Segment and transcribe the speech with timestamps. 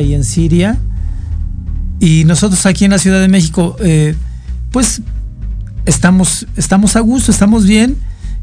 [0.00, 0.78] Y en Siria.
[2.00, 4.14] Y nosotros aquí en la Ciudad de México, eh,
[4.70, 5.02] pues
[5.84, 7.96] estamos, estamos a gusto, estamos bien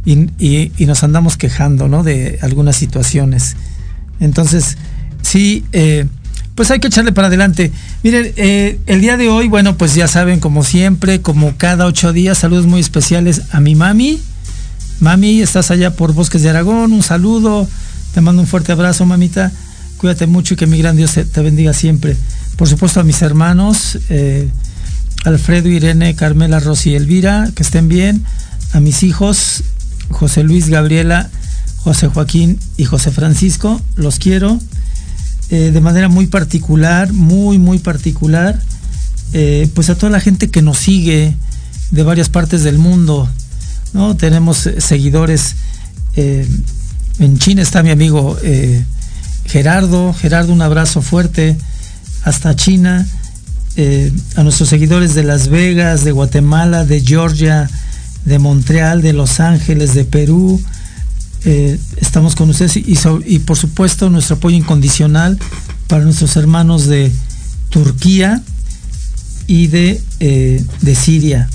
[0.06, 2.04] y nos andamos quejando ¿no?
[2.04, 3.56] de algunas situaciones.
[4.20, 4.78] Entonces,
[5.22, 6.08] sí, eh,
[6.56, 7.72] pues hay que echarle para adelante.
[8.04, 12.14] Miren, eh, el día de hoy, bueno, pues ya saben, como siempre, como cada ocho
[12.14, 14.22] días, saludos muy especiales a mi mami.
[15.02, 17.68] Mami, estás allá por Bosques de Aragón, un saludo,
[18.14, 19.52] te mando un fuerte abrazo, mamita.
[20.06, 22.16] Cuídate mucho y que mi gran Dios te, bendiga siempre.
[22.58, 24.48] Por supuesto a mis hermanos, eh,
[25.24, 28.24] Alfredo, Irene, Carmela, Rosy y Elvira, que estén bien.
[28.74, 29.64] A mis hijos,
[30.12, 31.32] José Luis, Gabriela,
[31.78, 34.60] José Joaquín y José Francisco, los quiero.
[35.50, 38.62] Eh, de manera muy particular, muy, muy particular,
[39.34, 41.36] eh, pues a toda la gente que nos sigue
[41.90, 43.28] de varias partes del mundo,
[43.94, 44.16] ¿no?
[44.16, 45.56] Tenemos seguidores,
[46.16, 48.38] en China está mi amigo
[49.46, 51.58] Gerardo, Gerardo un abrazo fuerte
[52.24, 53.06] hasta China,
[53.78, 57.70] eh, a nuestros seguidores de Las Vegas, de Guatemala, de Georgia,
[58.26, 60.62] de Montreal, de Los Ángeles, de Perú,
[61.44, 65.38] eh, estamos con ustedes y, por supuesto nuestro apoyo incondicional
[65.88, 67.12] para nuestros hermanos de
[67.70, 68.42] Turquía
[69.46, 71.50] y de, eh, de Siria.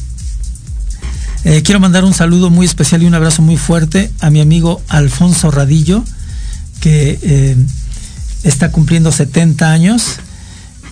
[1.64, 5.50] Quiero mandar un saludo muy especial y un abrazo muy fuerte a mi amigo Alfonso
[5.50, 6.04] Radillo,
[6.80, 7.56] que
[8.42, 10.20] está cumpliendo 70 años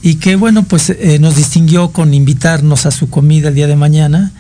[0.03, 3.77] y que bueno, pues eh, nos distinguió con invitarnos a su comida el día de
[3.77, 4.33] mañana.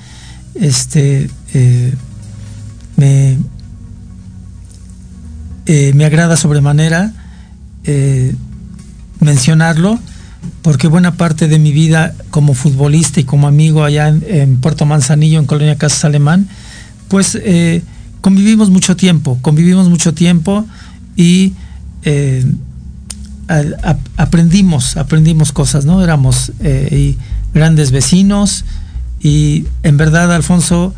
[0.54, 1.94] Este eh,
[2.96, 3.38] me,
[5.66, 7.12] eh, me agrada sobremanera
[9.20, 9.98] mencionarlo
[10.60, 15.38] porque buena parte de mi vida como futbolista y como amigo allá en, Puerto Manzanillo,
[15.38, 16.48] en Colonia Casas Alemán,
[17.08, 17.38] pues
[18.20, 20.66] convivimos mucho tiempo, convivimos mucho tiempo
[21.16, 21.54] y
[24.16, 26.02] aprendimos, aprendimos cosas, ¿no?
[26.02, 27.16] Éramos eh,
[27.54, 28.64] grandes vecinos
[29.20, 30.94] y en verdad, Alfonso,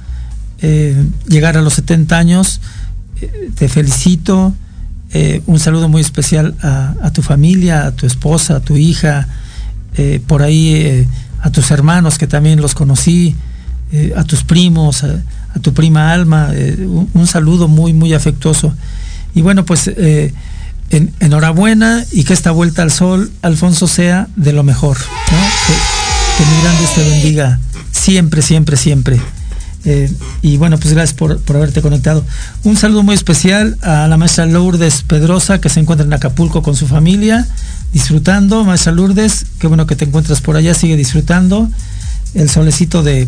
[0.60, 2.60] eh, llegar a los 70 años,
[3.20, 4.54] eh, te felicito,
[5.46, 9.26] un saludo muy especial a, tu familia, a tu esposa, a tu hija,
[10.28, 11.04] por ahí
[11.40, 13.34] a tus hermanos que también los conocí,
[14.14, 15.20] a tus primos, a,
[15.62, 16.50] tu prima Alma,
[17.12, 18.72] un, saludo muy, muy afectuoso.
[19.34, 19.90] Y bueno, pues
[20.90, 24.96] en- enhorabuena y que esta vuelta al sol, Alfonso, sea de lo mejor.
[26.36, 27.60] Que, mi gran Dios te bendiga
[27.92, 29.20] siempre, siempre, siempre.
[29.84, 32.24] Eh, y bueno, pues gracias por, por haberte conectado.
[32.64, 36.76] Un saludo muy especial a la maestra Lourdes Pedrosa, que se encuentra en Acapulco con
[36.76, 37.46] su familia,
[37.92, 38.64] disfrutando.
[38.64, 41.68] Maestra Lourdes, qué bueno que te encuentras por allá, sigue disfrutando.
[42.34, 43.26] El solecito de,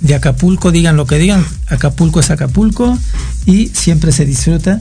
[0.00, 2.98] de Acapulco, digan lo que digan, Acapulco es Acapulco
[3.46, 4.80] y siempre se disfruta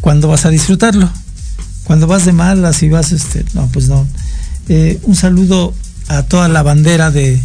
[0.00, 1.10] cuando vas a disfrutarlo.
[1.92, 4.06] Cuando vas de malas y vas, este, no, pues no.
[4.70, 5.74] Eh, un saludo
[6.08, 7.38] a toda la bandera de,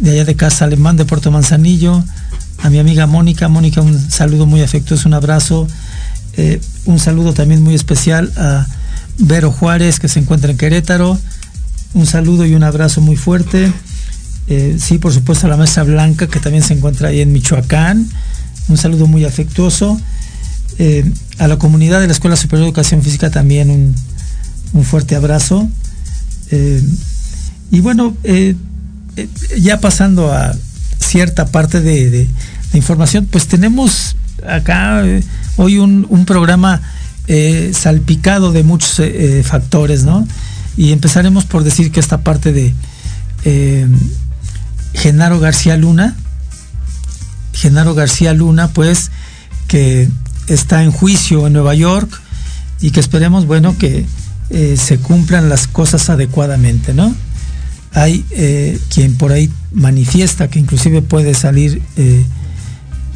[0.00, 2.04] de allá de Casa Alemán de Puerto Manzanillo,
[2.58, 3.48] a mi amiga Mónica.
[3.48, 5.66] Mónica, un saludo muy afectuoso, un abrazo.
[6.36, 8.66] Eh, un saludo también muy especial a
[9.16, 11.18] Vero Juárez, que se encuentra en Querétaro.
[11.94, 13.72] Un saludo y un abrazo muy fuerte.
[14.48, 18.06] Eh, sí, por supuesto, a la Mesa Blanca, que también se encuentra ahí en Michoacán.
[18.68, 19.98] Un saludo muy afectuoso.
[20.82, 21.04] Eh,
[21.38, 23.70] a la comunidad de la Escuela Superior de Educación Física también
[24.72, 25.68] un, fuerte abrazo.
[27.70, 28.16] y bueno,
[29.58, 30.54] ya pasando a
[30.98, 32.28] cierta parte de
[32.72, 34.16] información, pues tenemos
[34.46, 35.22] acá eh,
[35.56, 36.80] hoy un, programa
[37.26, 40.26] eh, salpicado de muchos eh, factores, ¿no?
[40.76, 42.74] Y empezaremos por decir que esta parte de
[44.94, 46.16] Genaro García Luna,
[47.52, 49.10] Genaro García Luna, pues,
[49.66, 50.08] que
[50.52, 52.10] está en juicio en Nueva York
[52.80, 54.04] y que esperemos, bueno, que
[54.76, 57.14] se cumplan las cosas adecuadamente, ¿no?
[57.92, 58.24] Hay
[58.88, 61.80] quien por ahí manifiesta que inclusive puede salir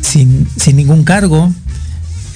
[0.05, 0.47] sin,
[0.77, 1.53] ningún cargo.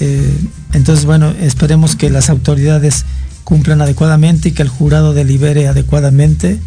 [0.01, 0.37] Eh,
[0.73, 3.05] entonces, bueno, esperemos que las autoridades
[3.45, 6.59] cumplan adecuadamente y que el jurado delibere adecuadamente.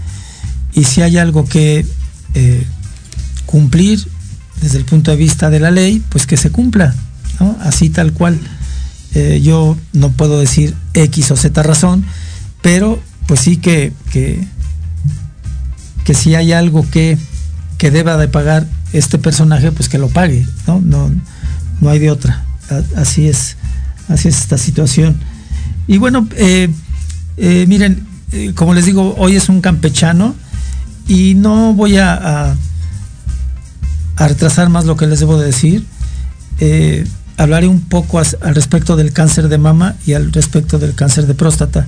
[0.74, 1.86] Y si hay algo que
[2.34, 2.66] eh,
[3.46, 4.06] cumplir
[4.62, 6.96] desde el punto de vista de la ley, pues que se cumpla,
[7.62, 8.40] Así tal cual.
[9.14, 12.06] Eh, yo no puedo decir X o Z razón,
[12.62, 14.48] pero pues sí que, que,
[16.06, 17.18] que si hay algo que,
[17.78, 20.80] que deba de pagar este personaje pues que lo pague, ¿no?
[20.80, 21.12] No,
[21.82, 22.46] no hay de otra.
[22.96, 23.58] Así es,
[24.08, 25.20] así es esta situación.
[25.88, 26.70] Y bueno, eh,
[27.36, 28.08] eh, miren,
[28.56, 30.36] como les digo, hoy es un campechano
[31.08, 32.54] y no voy a,
[34.16, 35.86] a, retrasar más lo que les debo decir.
[37.42, 41.34] Hablaré un poco al respecto del cáncer de mama y al respecto del cáncer de
[41.34, 41.88] próstata,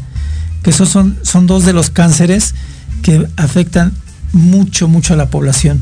[0.64, 2.56] que esos son, son dos de los cánceres
[3.04, 3.94] que afectan
[4.32, 5.80] mucho, mucho a la población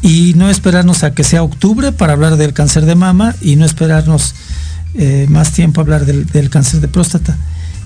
[0.00, 3.66] y no esperarnos a que sea octubre para hablar del cáncer de mama y no
[3.66, 4.34] esperarnos
[4.94, 7.36] eh, más tiempo a hablar del, cáncer de próstata.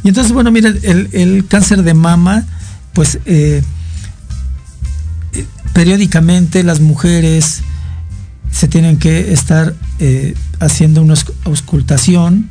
[0.05, 2.47] Y entonces, bueno, miren, el, cáncer de mama,
[2.93, 3.63] pues eh,
[5.33, 7.63] eh, periódicamente las mujeres
[8.53, 9.75] se tienen que estar
[10.61, 11.15] haciendo una
[11.45, 12.51] auscultación,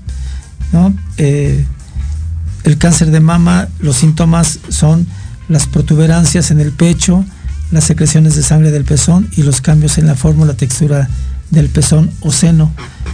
[0.73, 0.93] ¿no?
[1.17, 5.07] el cáncer de mama, los síntomas son
[5.47, 7.25] las protuberancias en el pecho,
[7.71, 11.09] las secreciones de sangre del pezón y los cambios en la forma, la textura
[11.51, 12.71] del pezón o seno.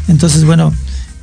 [0.08, 0.74] Entonces, bueno,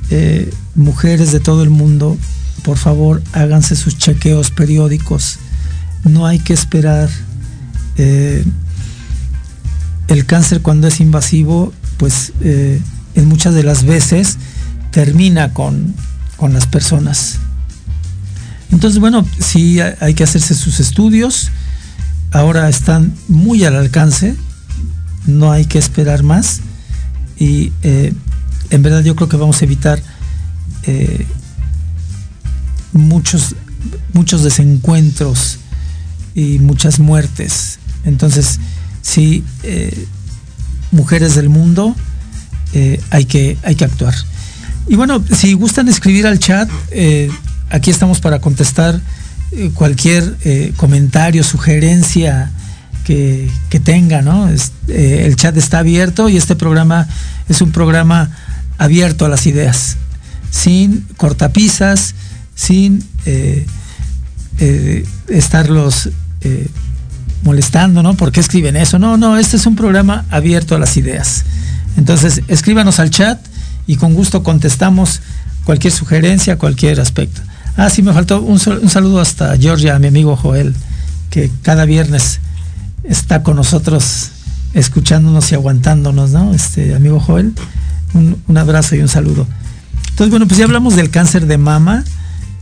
[0.09, 2.17] eh, mujeres de todo el mundo,
[2.63, 5.37] por favor, háganse sus chequeos periódicos.
[6.03, 7.09] No hay que esperar.
[7.97, 8.43] Eh,
[10.07, 12.81] el cáncer cuando es invasivo, pues eh,
[13.15, 14.37] en muchas de las veces
[14.91, 15.95] termina con,
[16.37, 17.39] con las personas.
[18.71, 21.51] Entonces, bueno, sí hay que hacerse sus estudios
[22.33, 24.35] ahora están muy al alcance,
[25.25, 26.61] no hay que esperar más
[27.37, 28.13] y eh,
[28.71, 30.01] en verdad yo creo que vamos a evitar
[30.83, 31.25] eh,
[32.91, 33.55] muchos,
[34.13, 35.59] muchos desencuentros
[36.35, 37.77] y muchas muertes.
[38.03, 38.59] Entonces,
[39.01, 40.07] sí, eh,
[40.91, 41.95] mujeres del mundo,
[43.09, 44.15] hay, que, hay que actuar.
[44.87, 46.69] Y bueno, si gustan escribir al chat,
[47.69, 48.99] aquí estamos para contestar
[49.55, 52.51] eh, cualquier eh, comentario, sugerencia
[53.03, 53.51] que,
[53.83, 54.49] tenga, ¿no?
[54.87, 57.07] Eh, el chat está abierto y este programa
[57.49, 58.31] es un programa
[58.79, 59.97] abierto a las ideas,
[60.49, 62.15] sin cortapisas,
[62.55, 63.05] sin
[65.27, 66.09] estarlos
[67.43, 68.15] molestando, ¿no?
[68.15, 68.97] ¿Por qué escriben eso?
[68.97, 71.43] No, no, este es un programa abierto a las ideas.
[71.97, 73.39] Entonces, escríbanos al chat
[73.87, 75.21] y con gusto contestamos
[75.63, 77.41] cualquier sugerencia, cualquier aspecto.
[77.75, 80.75] Ah, sí, me faltó un, saludo hasta Georgia, a mi amigo Joel,
[81.29, 82.39] que cada viernes
[83.03, 84.29] está con nosotros
[84.73, 86.53] escuchándonos y aguantándonos, ¿no?
[86.53, 87.53] Este amigo Joel,
[88.13, 89.47] un, abrazo y un saludo.
[90.09, 92.03] Entonces, bueno, pues ya hablamos del cáncer de mama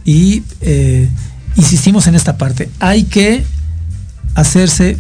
[0.06, 1.10] y eh,
[1.56, 2.70] insistimos en esta parte.
[2.80, 3.44] Hay que
[4.36, 4.98] hacerse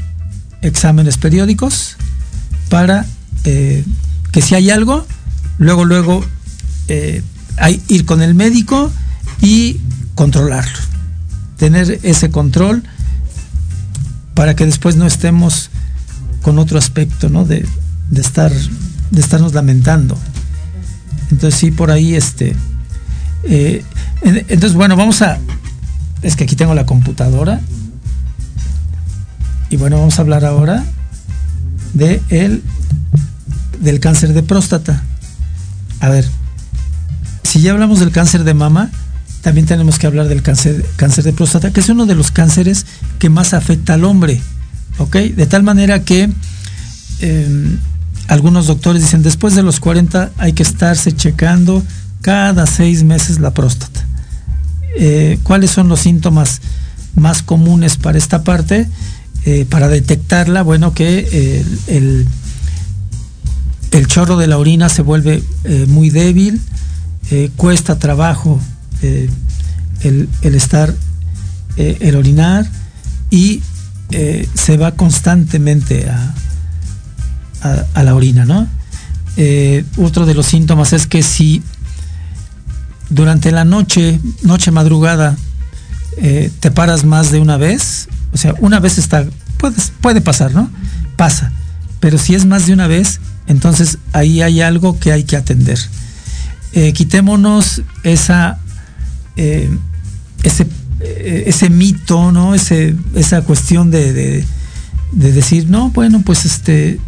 [0.61, 1.95] exámenes periódicos
[2.69, 3.05] para
[3.45, 3.85] eh,
[4.31, 5.05] que si hay algo,
[5.57, 6.25] luego, luego
[6.87, 7.21] eh,
[7.57, 8.91] hay, ir con el médico
[9.41, 9.79] y
[10.15, 10.77] controlarlo,
[11.57, 12.83] tener ese control
[14.33, 15.69] para que después no estemos
[16.41, 17.45] con otro aspecto, ¿no?
[17.45, 17.67] De,
[18.15, 20.17] estar, de estarnos lamentando.
[21.29, 22.55] Entonces sí, por ahí este.
[23.43, 23.83] Eh,
[24.21, 25.39] entonces, bueno, vamos a.
[26.21, 27.61] Es que aquí tengo la computadora.
[29.69, 30.83] Y bueno, vamos a hablar ahora
[31.93, 32.61] de el,
[33.81, 35.03] del cáncer de próstata.
[35.99, 36.25] A ver,
[37.43, 38.91] si ya hablamos del cáncer de mama,
[39.41, 42.85] también tenemos que hablar del cáncer, cáncer de próstata, que es uno de los cánceres
[43.19, 44.39] que más afecta al hombre.
[44.99, 45.15] ¿Ok?
[45.15, 46.29] De tal manera que
[47.19, 47.77] em,
[48.27, 51.83] algunos doctores dicen después de los 40 hay que estarse checando
[52.21, 54.05] cada seis meses la próstata.
[54.97, 56.61] Eh, ¿Cuáles son los síntomas
[57.15, 58.87] más comunes para esta parte?
[59.45, 62.27] Eh, para detectarla, bueno, que el, el,
[64.07, 65.43] chorro de la orina se vuelve
[65.87, 66.61] muy débil,
[67.55, 68.59] cuesta trabajo
[69.01, 70.93] el, estar,
[71.77, 72.65] el orinar
[73.29, 73.61] y
[74.53, 78.67] se va constantemente a, la orina, ¿no?
[79.37, 81.63] Eh, otro de los síntomas es que si
[83.09, 85.37] durante la noche, noche madrugada,
[86.17, 89.25] eh, te paras más de una vez, o sea, una vez está,
[90.01, 90.69] puede pasar, ¿no?
[91.15, 91.51] Pasa.
[91.99, 93.19] Pero si es más de una vez,
[93.51, 95.79] entonces ahí hay algo que hay que atender.
[96.73, 98.57] Eh, quitémonos esa,
[99.35, 100.67] ese,
[100.99, 102.55] ese mito, ¿no?
[102.55, 104.45] Esa cuestión de, de,
[105.11, 106.99] de decir, no, bueno, pues este,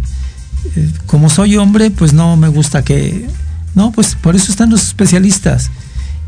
[1.05, 3.27] como soy hombre, pues no me gusta que...
[3.75, 5.71] No, pues por eso están los especialistas.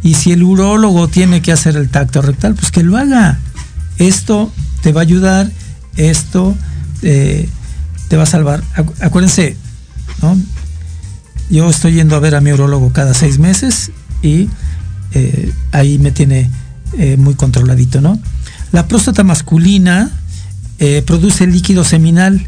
[0.01, 3.39] Y si el urólogo tiene que hacer el tacto rectal, pues que lo haga.
[3.97, 5.51] Esto te va a ayudar,
[5.95, 6.55] esto
[7.01, 7.47] eh,
[8.07, 8.63] te va a salvar.
[8.99, 9.57] Acuérdense,
[11.49, 13.91] yo estoy yendo a ver a mi urólogo cada seis meses
[14.21, 14.49] y
[15.13, 16.49] eh, ahí me tiene
[16.97, 18.19] eh, muy controladito, ¿no?
[18.71, 20.11] La próstata masculina
[21.05, 22.45] produce líquido seminal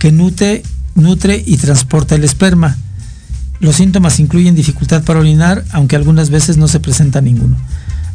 [0.00, 0.64] que nutre
[0.94, 2.76] nutre y transporta el esperma.
[3.60, 7.56] Los síntomas incluyen dificultad para orinar, aunque algunas veces no se presenta ninguno.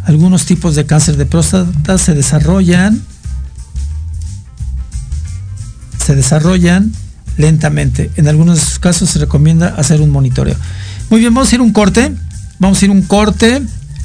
[0.05, 3.01] Algunos tipos de cáncer de próstata se desarrollan
[6.03, 6.91] se desarrollan
[7.37, 8.11] lentamente.
[8.15, 10.55] En algunos casos se recomienda hacer un monitoreo.
[11.09, 12.13] Muy bien, vamos a ir un corte.
[12.59, 13.61] Vamos a ir un corte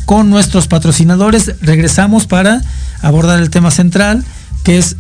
[0.07, 1.55] con nuestros patrocinadores.
[1.63, 2.63] Regresamos para
[3.01, 4.25] abordar el tema central,
[4.65, 4.97] que es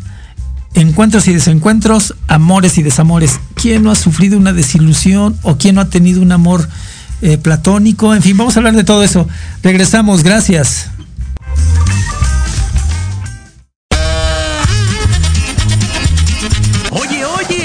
[0.74, 3.40] encuentros y desencuentros, amores y desamores.
[3.54, 6.68] ¿Quién no ha sufrido una desilusión o quién no ha tenido un amor
[7.22, 8.14] eh, platónico?
[8.14, 9.28] En fin, vamos a hablar de todo eso.
[9.62, 10.90] Regresamos, gracias.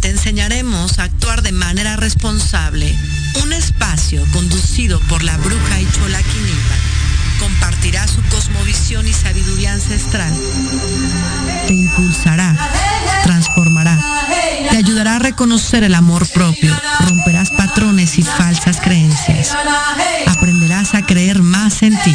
[0.00, 2.94] Te enseñaremos a actuar de manera responsable.
[3.42, 6.18] Un espacio conducido por la bruja y chola
[7.38, 10.32] compartirá su cosmovisión y sabiduría ancestral.
[11.66, 12.56] Te impulsará,
[13.22, 13.98] transformará,
[14.70, 16.76] te ayudará a reconocer el amor propio,
[17.08, 19.56] romperás patrones y falsas creencias.
[20.26, 22.14] Aprenderás a creer más en ti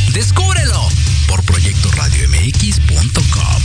[0.13, 0.87] Descúbrelo
[1.27, 3.61] por proyectoradiomx.com.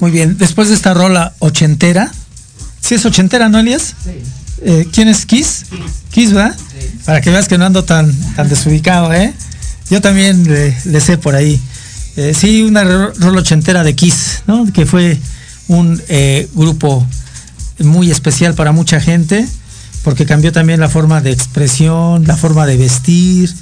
[0.00, 2.12] Muy bien, después de esta rola ochentera,
[2.80, 3.94] ¿sí es ochentera, no, Elias?
[4.04, 4.10] Sí.
[4.62, 5.64] Eh, ¿Quién es Kiss?
[6.10, 6.56] Kiss, ¿verdad?
[7.04, 9.34] Para que veas que no ando tan, tan desubicado, ¿eh?
[9.90, 11.60] Yo también le, sé por ahí.
[12.16, 14.70] Eh, sí, una rola ochentera de Kiss, ¿no?
[14.72, 15.18] Que fue
[15.68, 17.06] un eh, grupo
[17.78, 19.46] muy especial para mucha gente,
[20.02, 23.54] porque cambió también la forma de expresión, la forma de vestir,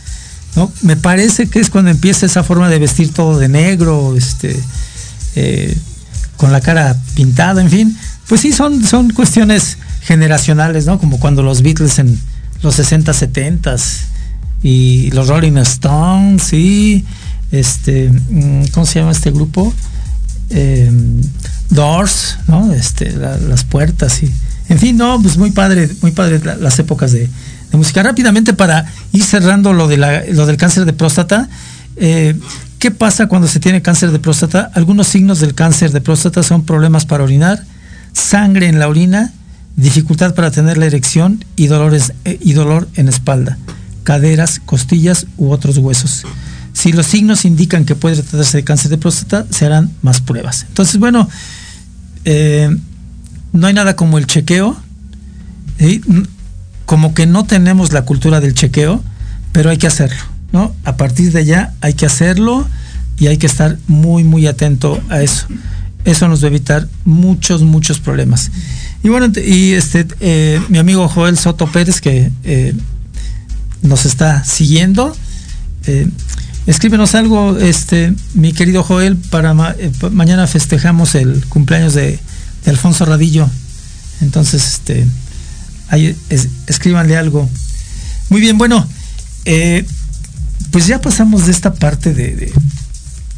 [0.57, 0.73] ¿no?
[0.83, 4.59] Me parece que es cuando empieza esa forma de vestir todo de negro, este,
[5.37, 5.77] eh,
[6.37, 7.99] con la cara pintada, en fin.
[8.27, 10.99] Pues sí, son, son cuestiones generacionales, ¿no?
[10.99, 12.19] Como cuando los Beatles en
[12.63, 13.77] los 60, 70
[14.67, 17.05] y los Rolling Stones, sí,
[17.53, 19.73] este, mm, ¿cómo se llama este grupo?
[20.51, 20.91] Eh,
[21.71, 22.73] Doors, ¿no?
[22.73, 24.33] Este, las puertas y,
[24.69, 27.29] en fin, no, pues muy padre, muy padre las épocas de,
[27.75, 28.03] música.
[28.03, 29.99] Rápidamente para ir cerrando lo, de
[30.33, 31.49] lo del cáncer de próstata,
[31.97, 32.35] eh,
[32.81, 34.71] ¿qué pasa cuando se tiene cáncer de próstata?
[34.75, 37.63] Algunos signos del cáncer de próstata son problemas para orinar,
[38.15, 39.33] sangre en la orina,
[39.77, 43.59] dificultad para tener la erección y, dolores, eh, y dolor en espalda,
[44.07, 46.23] caderas, costillas u otros huesos.
[46.73, 50.65] Si los signos indican que puede tratarse de cáncer de próstata, se harán más pruebas.
[50.69, 51.29] Entonces, bueno,
[52.25, 52.71] eh,
[53.53, 54.77] no hay nada como el chequeo.
[56.85, 59.03] Como que no tenemos la cultura del chequeo,
[59.51, 60.23] pero hay que hacerlo.
[60.53, 60.73] ¿no?
[60.85, 62.65] A partir de allá hay que hacerlo
[63.19, 65.49] y hay que estar muy, muy atento a eso.
[66.05, 68.53] Eso nos va a evitar muchos, muchos problemas.
[69.03, 72.73] Y bueno, y este, eh, mi amigo Joel Soto Pérez, que eh,
[73.87, 75.17] nos está siguiendo,
[75.87, 76.09] eh,
[76.67, 79.55] escríbenos algo, este, mi querido Joel, para
[80.11, 82.21] mañana festejamos el cumpleaños de,
[82.67, 83.49] Alfonso Radillo.
[84.21, 85.07] Entonces, este,
[85.87, 86.17] ahí
[86.67, 87.49] escríbanle algo.
[88.29, 88.85] Muy bien, bueno,
[90.73, 92.53] pues ya pasamos de esta parte de,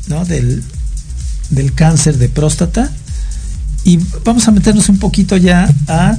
[0.07, 0.25] ¿no?
[0.25, 0.64] del,
[1.50, 2.90] del cáncer de próstata
[3.84, 6.19] y vamos a meternos un poquito ya a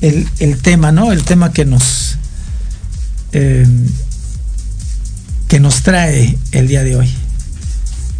[0.00, 1.10] el, tema, ¿no?
[1.10, 2.07] El tema que nos
[3.32, 3.86] em,
[5.48, 7.10] que nos trae el día de hoy.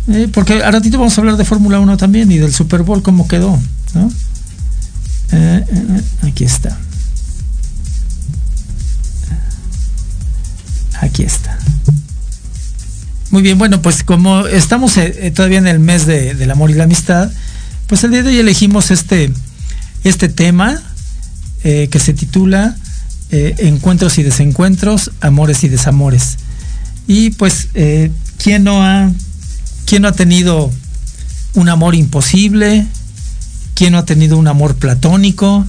[0.09, 3.03] Eh, porque a ratito vamos a hablar de Fórmula 1 también y del Super Bowl,
[3.03, 3.61] cómo quedó,
[3.95, 4.11] ¿no?
[5.33, 6.79] Eh, eh, aquí está.
[11.01, 11.59] Aquí está.
[13.31, 14.95] Muy bien, bueno, pues como estamos
[15.35, 17.31] todavía en el mes del amor y la amistad,
[17.87, 19.31] pues el día de hoy elegimos este,
[20.03, 20.83] este tema
[21.63, 22.75] que se titula
[23.31, 26.39] eh, Encuentros y desencuentros, amores y desamores.
[27.07, 28.11] Y pues, eh,
[28.43, 29.11] ¿quién, no ha,
[29.87, 30.71] ¿quién no ha tenido
[31.55, 32.87] un amor imposible?
[33.75, 35.67] ¿Quién no ha tenido un amor platónico?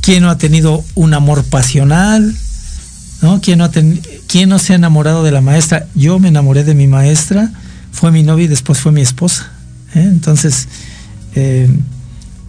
[0.00, 2.34] ¿Quién no ha tenido un amor pasional?
[3.22, 3.40] ¿No?
[3.40, 5.86] ¿Quién, no ha ¿Quién no se ha enamorado de la maestra?
[5.94, 7.50] Yo me enamoré de mi maestra,
[7.92, 9.50] fue mi novia y después fue mi esposa.
[9.94, 10.68] Entonces,
[11.34, 11.68] eh,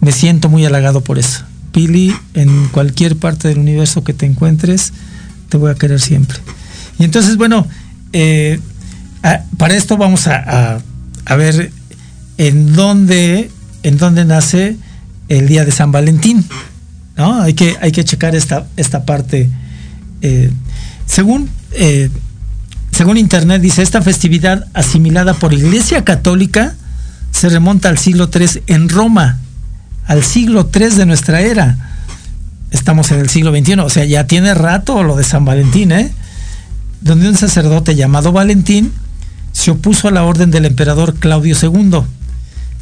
[0.00, 1.44] me siento muy halagado por eso.
[1.72, 4.92] Pili, en cualquier parte del universo que te encuentres,
[5.48, 6.38] te voy a querer siempre.
[6.98, 7.66] Y entonces, bueno,
[8.12, 8.60] eh,
[9.56, 10.80] para esto vamos a,
[11.36, 11.70] ver
[12.38, 13.50] en dónde,
[13.82, 14.76] en dónde nace
[15.28, 16.44] el día de San Valentín.
[17.16, 17.40] ¿no?
[17.42, 19.48] Hay, que, hay que checar esta, esta parte.
[20.22, 20.50] Eh,
[21.06, 21.48] según,
[22.92, 26.74] según Internet, dice, esta festividad asimilada por Iglesia Católica
[27.32, 29.38] se remonta al siglo III en Roma,
[30.10, 31.76] al siglo III de nuestra era.
[32.72, 36.10] Estamos en el siglo XXI, o sea, ya tiene rato lo de San Valentín, ¿eh?
[37.00, 38.90] Donde un sacerdote llamado Valentín
[39.52, 42.00] se opuso a la orden del emperador Claudio II,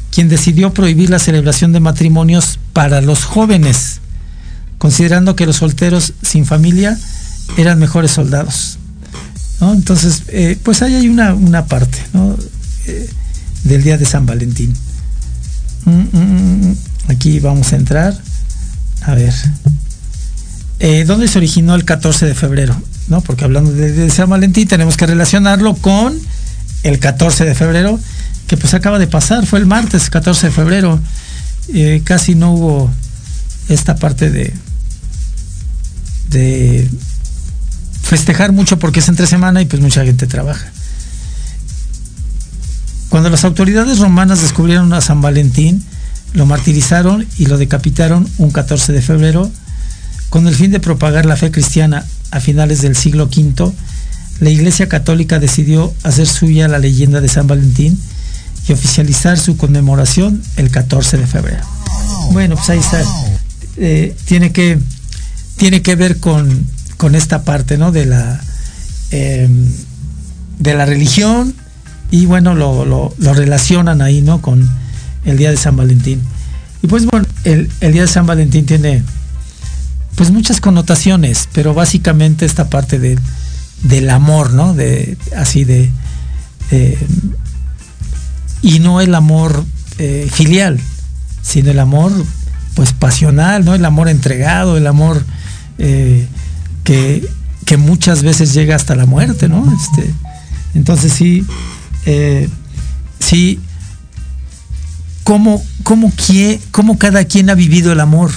[0.09, 3.99] quien decidió prohibir la celebración de matrimonios para los jóvenes,
[4.79, 6.97] considerando que los solteros sin familia
[7.57, 8.79] eran mejores soldados.
[9.61, 12.35] Entonces, eh, pues ahí hay una, una parte, ¿no?
[12.87, 13.07] Eh,
[13.65, 14.75] del día de San Valentín.
[15.85, 16.75] Mm, mm, mm,
[17.09, 18.17] aquí vamos a entrar.
[19.01, 19.33] A ver.
[20.79, 22.79] Eh, ¿Dónde se originó el 14 de febrero?
[23.07, 23.21] ¿No?
[23.21, 26.17] Porque hablando de, San Valentín tenemos que relacionarlo con
[26.83, 27.99] el 14 de febrero,
[28.47, 30.99] que pues acaba de pasar, fue el martes 14 de febrero.
[31.73, 32.91] Eh, casi no hubo
[33.67, 34.53] esta parte de,
[36.29, 36.89] de
[38.01, 40.71] festejar mucho porque es entre semana y pues mucha gente trabaja.
[43.09, 45.83] Cuando las autoridades romanas descubrieron a San Valentín,
[46.33, 49.51] lo martirizaron y lo decapitaron un 14 de febrero,
[50.29, 53.71] con el fin de propagar la fe cristiana a finales del siglo V,
[54.39, 57.99] la Iglesia Católica decidió hacer suya la leyenda de San Valentín
[58.67, 61.65] y oficializar su conmemoración el 14 de febrero.
[62.31, 63.03] Bueno, pues ahí está.
[63.77, 64.77] Eh, tiene, que,
[65.57, 66.67] tiene que ver con,
[67.13, 67.91] esta parte ¿no?
[67.91, 68.39] de, la,
[69.11, 69.49] eh,
[70.59, 71.55] de la religión,
[72.11, 74.41] y bueno, lo, relacionan ahí, ¿no?
[74.41, 74.69] Con
[75.25, 76.21] el día de San Valentín.
[76.81, 79.03] Y pues bueno, el, día de San Valentín tiene
[80.15, 83.17] pues muchas connotaciones, pero básicamente esta parte de,
[83.83, 84.73] del amor, ¿no?
[84.73, 85.89] De, así de...
[88.61, 89.65] y no el amor
[89.97, 90.79] eh, filial,
[91.41, 92.13] sino el amor
[92.73, 93.75] pues pasional, ¿no?
[93.75, 95.21] El amor entregado, el amor
[95.77, 96.25] eh,
[96.85, 97.27] que,
[97.65, 99.65] que, muchas veces llega hasta la muerte, ¿no?
[99.73, 100.13] Este,
[100.73, 101.45] Entonces sí,
[102.05, 102.47] eh,
[103.19, 103.59] sí,
[105.29, 106.11] cómo, cómo,
[106.71, 108.31] cómo cada quien ha vivido el amor,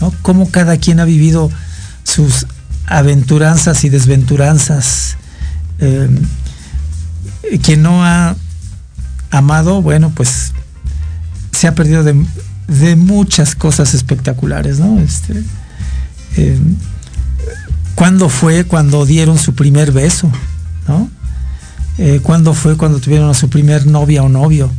[0.00, 0.10] ¿no?
[0.22, 1.50] Cómo cada quien ha vivido
[2.02, 2.46] sus
[2.86, 5.18] aventuranzas y desventuranzas.
[5.80, 6.08] Eh,
[7.62, 8.36] quien no ha
[9.30, 10.54] amado, bueno, pues
[11.52, 14.98] se ha perdido de, muchas cosas espectaculares, ¿no?
[14.98, 15.44] Este,
[16.38, 16.58] eh,
[17.96, 20.32] ¿Cuándo fue cuando dieron su primer beso?
[20.88, 21.10] ¿no?
[21.98, 24.70] Eh, ¿Cuándo fue cuando tuvieron a su primer novia o novio?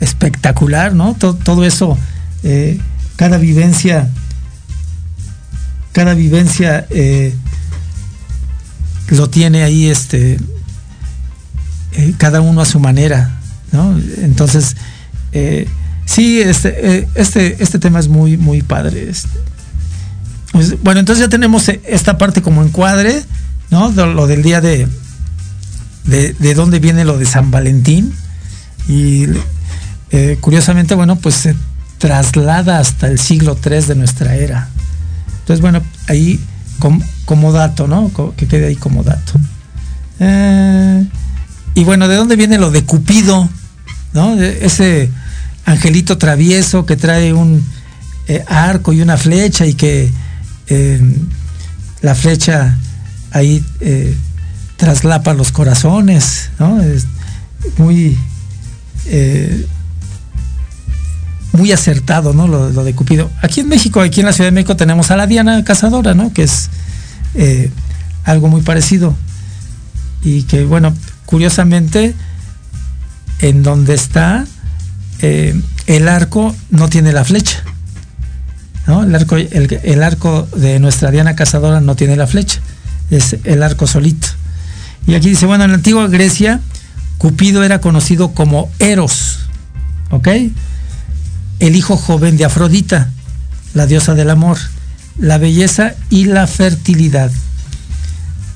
[0.00, 1.14] Espectacular, ¿no?
[1.14, 1.98] Todo, eso,
[2.42, 2.80] eh,
[3.16, 4.10] cada vivencia,
[5.92, 6.86] cada vivencia
[9.08, 10.38] lo tiene ahí, este,
[12.18, 13.38] cada uno a su manera,
[13.72, 13.98] ¿no?
[14.18, 14.76] Entonces,
[16.06, 19.08] Sí, este, eh, este, este tema es muy, muy padre.
[19.10, 19.28] Este.
[20.52, 23.22] Pues, bueno, entonces ya tenemos eh, esta parte como encuadre,
[23.70, 23.90] ¿no?
[23.90, 24.86] lo del día de,
[26.04, 28.14] de, dónde viene lo de San Valentín.
[28.86, 29.26] Y
[30.10, 31.54] eh, curiosamente, bueno, pues se
[31.98, 34.68] traslada hasta el siglo III de nuestra era.
[35.40, 36.40] Entonces, bueno, ahí
[37.24, 38.10] como, dato, ¿no?
[38.36, 39.38] Que quede ahí como dato.
[41.74, 43.48] y bueno, ¿de dónde viene lo de Cupido?
[44.12, 44.40] ¿No?
[44.40, 45.10] Ese
[45.64, 47.64] angelito travieso que trae un
[48.28, 50.10] eh, arco y una flecha y que
[50.68, 51.00] eh,
[52.00, 52.78] la flecha
[53.30, 54.16] ahí eh,
[54.76, 56.80] traslapa los corazones, ¿no?
[56.80, 57.06] Es
[57.78, 58.16] muy,
[61.54, 62.48] muy acertado, ¿no?
[62.48, 63.30] Lo, de Cupido.
[63.40, 66.32] Aquí en México, aquí en la Ciudad de México tenemos a la Diana Cazadora, ¿no?
[66.32, 66.68] Que es
[68.24, 69.14] algo muy parecido.
[70.22, 70.94] Y que, bueno,
[71.26, 72.14] curiosamente,
[73.40, 74.46] en donde está,
[75.20, 77.62] eh, el arco no tiene la flecha.
[78.86, 82.60] El, arco, el, arco de nuestra Diana Cazadora no tiene la flecha,
[83.10, 84.28] es el arco solito.
[85.06, 86.60] Y aquí dice, bueno, en la antigua Grecia,
[87.16, 89.38] Cupido era conocido como Eros,
[90.10, 90.28] ¿ok?
[91.58, 93.10] El hijo joven de Afrodita,
[93.74, 94.58] la diosa del amor,
[95.18, 97.30] la belleza y la fertilidad.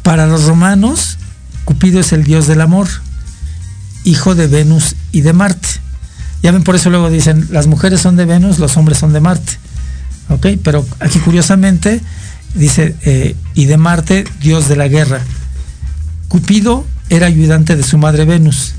[0.02, 1.18] Para los romanos,
[1.64, 2.88] Cupido es el dios del amor,
[4.04, 5.68] hijo de Venus y de Marte.
[6.42, 9.20] Ya ven, por eso luego dicen, las mujeres son de Venus, los hombres son de
[9.20, 9.52] Marte.
[10.28, 10.46] ¿Ok?
[10.62, 12.00] Pero aquí curiosamente
[12.54, 15.20] dice, eh, y de Marte, dios de la guerra.
[16.28, 18.74] Cupido era ayudante de su madre Venus,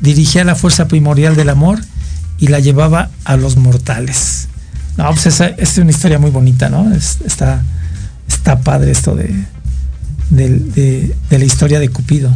[0.00, 1.80] dirigía la fuerza primordial del amor
[2.40, 4.48] y la llevaba a los mortales.
[4.96, 6.92] No, pues esa, es una historia muy bonita, ¿no?
[6.92, 7.62] está,
[8.26, 9.32] está padre esto de,
[10.30, 12.34] de, la historia de Cupido.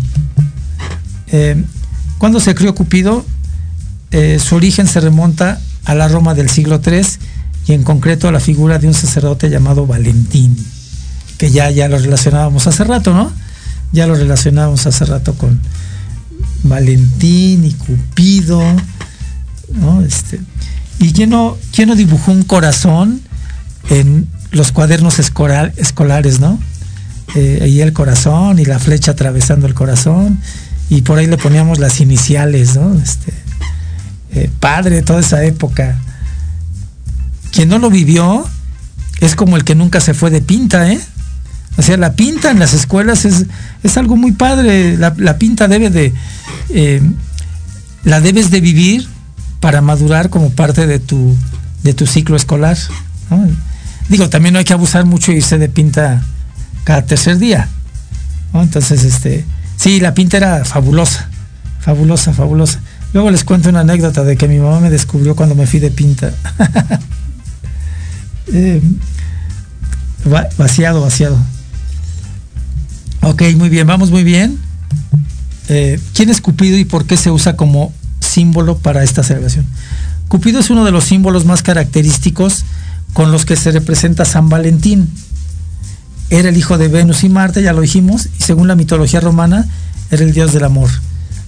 [1.29, 1.62] Eh,
[2.19, 3.25] cuando se crió Cupido,
[4.11, 7.03] eh, su origen se remonta a la Roma del siglo III
[7.67, 10.57] y en concreto a la figura de un sacerdote llamado Valentín,
[11.38, 13.33] que ya, ya lo relacionábamos hace rato, ¿no?
[13.93, 15.61] Ya lo relacionábamos hace rato con
[16.62, 18.62] Valentín y Cupido,
[19.75, 20.03] ¿no?
[20.03, 20.41] Este,
[20.99, 23.21] y quién no, quién no dibujó un corazón
[23.91, 26.59] en los cuadernos escolares, ¿no?
[27.35, 30.39] Eh, ahí el corazón y la flecha atravesando el corazón
[30.89, 32.95] y por ahí le poníamos las iniciales, ¿no?
[32.95, 33.33] Este,
[34.33, 35.97] eh, padre toda esa época.
[37.53, 38.47] Quien no lo vivió
[39.21, 41.01] es como el que nunca se fue de pinta, ¿eh?
[41.77, 43.47] O sea, la pinta en las escuelas es,
[43.83, 44.97] es algo muy padre.
[44.97, 46.13] La, pinta debe de.
[46.71, 47.03] Eh,
[48.05, 49.09] la debes de vivir
[49.64, 51.35] para madurar como parte de tu,
[51.83, 52.77] de tu ciclo escolar.
[54.11, 56.22] Digo, también no hay que abusar mucho y irse de pinta
[56.85, 57.70] cada tercer día.
[58.53, 59.46] Entonces, este.
[59.79, 61.31] Sí, la pinta era fabulosa.
[61.81, 62.79] Fabulosa, fabulosa.
[63.14, 65.90] Luego les cuento una anécdota de que mi mamá me descubrió cuando me fui de
[65.90, 66.31] pinta.
[68.53, 68.83] Eh,
[70.59, 71.38] vaciado, vaciado.
[73.22, 74.59] Ok, muy bien, vamos muy bien.
[75.70, 77.90] Eh, ¿Quién es Cupido y por qué se usa como
[78.35, 79.66] símbolo para esta celebración?
[80.29, 82.64] Cupido es uno de los símbolos más característicos
[83.12, 85.09] con los que se representa San Valentín.
[86.31, 89.66] Era el hijo de Venus y Marte, ya lo dijimos, y según la mitología romana,
[90.11, 90.90] era el dios del amor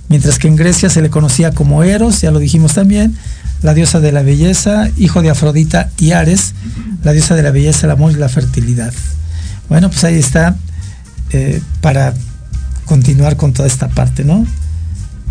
[0.09, 3.16] mientras que en Grecia se le conocía como Eros, ya lo dijimos también,
[3.62, 6.55] la diosa de la belleza, hijo de Afrodita y Ares,
[7.03, 8.92] la diosa de la belleza, el amor y la fertilidad.
[9.68, 10.57] Bueno, pues ahí está
[11.31, 12.14] eh, para
[12.85, 14.46] continuar con toda esta parte, ¿no?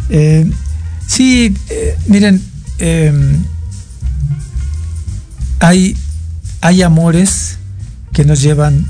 [0.09, 0.49] Eh,
[1.07, 2.41] sí, eh, miren,
[5.59, 5.97] hay,
[6.61, 7.57] hay amores
[8.13, 8.85] que nos llevan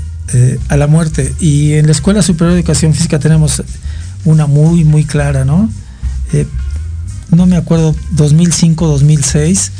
[0.68, 3.62] a la muerte y en la Escuela Superior de Educación Física tenemos
[4.26, 5.70] una muy, muy clara, ¿no?
[6.32, 6.46] Eh,
[7.30, 9.72] no me acuerdo, 2005, 2006,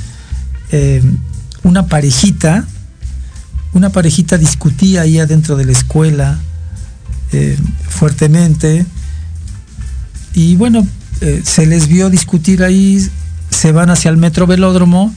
[0.72, 1.02] eh,
[1.62, 2.64] una parejita,
[3.72, 6.38] una parejita discutía ahí adentro de la escuela
[7.32, 8.86] eh, fuertemente
[10.32, 10.86] y bueno,
[11.20, 13.06] eh, se les vio discutir ahí,
[13.50, 15.14] se van hacia el metro velódromo,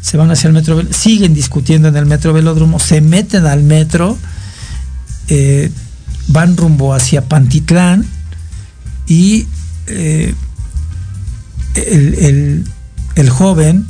[0.00, 4.18] se van hacia el metro, siguen discutiendo en el metro velódromo, se meten al metro,
[5.28, 5.70] eh,
[6.28, 8.04] van rumbo hacia Pantitlán
[9.06, 9.46] y
[9.86, 10.34] eh,
[11.74, 12.64] el,
[13.14, 13.86] el, joven,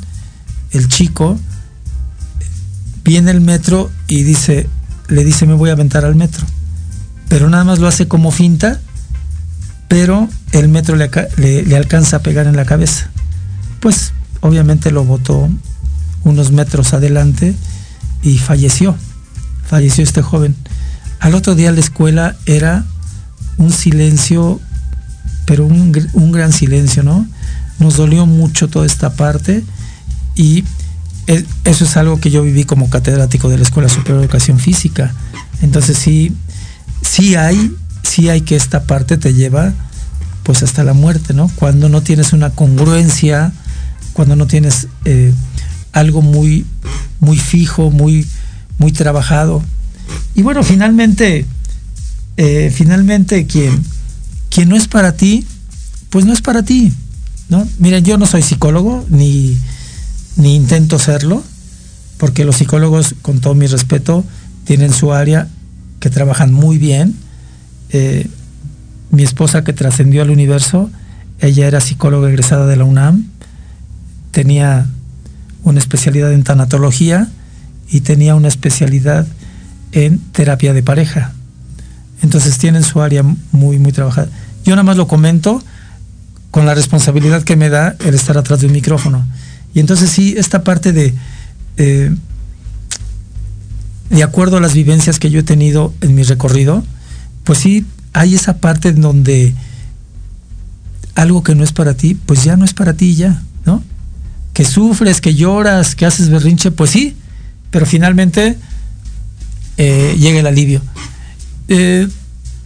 [0.71, 1.37] el chico,
[3.03, 4.69] viene el metro y dice,
[5.09, 6.45] le dice me voy a aventar al metro.
[7.27, 8.79] Pero nada más lo hace como finta,
[9.93, 13.11] pero el metro le, alcanza a pegar en la cabeza.
[13.79, 15.47] Pues obviamente lo botó
[16.23, 17.53] unos metros adelante
[18.23, 18.95] y falleció.
[19.67, 20.55] Falleció este joven.
[21.19, 22.85] Al otro día la escuela era
[23.57, 24.59] un silencio,
[25.45, 25.91] pero un,
[26.31, 27.27] gran silencio, ¿no?
[27.77, 29.63] Nos dolió mucho toda esta parte
[30.33, 30.63] y
[31.27, 34.57] e, eso es algo que yo viví como catedrático de la Escuela Superior de Educación
[34.57, 35.13] Física.
[35.61, 36.35] Entonces sí,
[37.03, 37.75] sí hay,
[38.13, 39.73] sí hay que esta parte te lleva
[40.43, 41.49] pues hasta la muerte, ¿no?
[41.55, 43.53] Cuando no tienes una congruencia,
[44.11, 45.33] cuando no tienes eh,
[45.93, 46.65] algo muy,
[47.19, 48.27] muy fijo, muy,
[48.77, 49.63] muy trabajado.
[50.35, 51.45] Y bueno, finalmente,
[52.37, 53.81] eh, finalmente quien,
[54.49, 55.45] quien no es para ti,
[56.09, 56.93] pues no es para ti.
[57.49, 57.67] ¿no?
[57.79, 59.57] Miren, yo no soy psicólogo, ni,
[60.35, 61.41] ni intento serlo,
[62.17, 64.25] porque los psicólogos, con todo mi respeto,
[64.65, 65.47] tienen su área
[65.99, 67.15] que trabajan muy bien.
[67.93, 68.27] Eh,
[69.11, 70.89] mi esposa que trascendió al universo,
[71.39, 73.27] ella era psicóloga egresada de la UNAM,
[74.31, 74.87] tenía
[75.63, 77.29] una especialidad en tanatología
[77.89, 79.27] y tenía una especialidad
[79.91, 81.31] en terapia de pareja.
[82.23, 84.29] Entonces tienen su área muy, muy trabajada.
[84.65, 85.63] Yo nada más lo comento
[86.49, 89.25] con la responsabilidad que me da el estar atrás de un micrófono.
[89.73, 91.13] Y entonces sí, esta parte de,
[91.77, 92.15] eh,
[94.09, 96.83] de acuerdo a las vivencias que yo he tenido en mi recorrido,
[97.43, 99.53] pues sí, hay esa parte en donde
[101.15, 103.83] algo que no es para ti, pues ya no es para ti ya, ¿no?
[104.53, 107.15] que sufres, que lloras, que haces berrinche, pues sí,
[107.71, 108.57] pero finalmente
[109.77, 110.81] eh, llega el alivio.
[111.67, 112.07] Eh,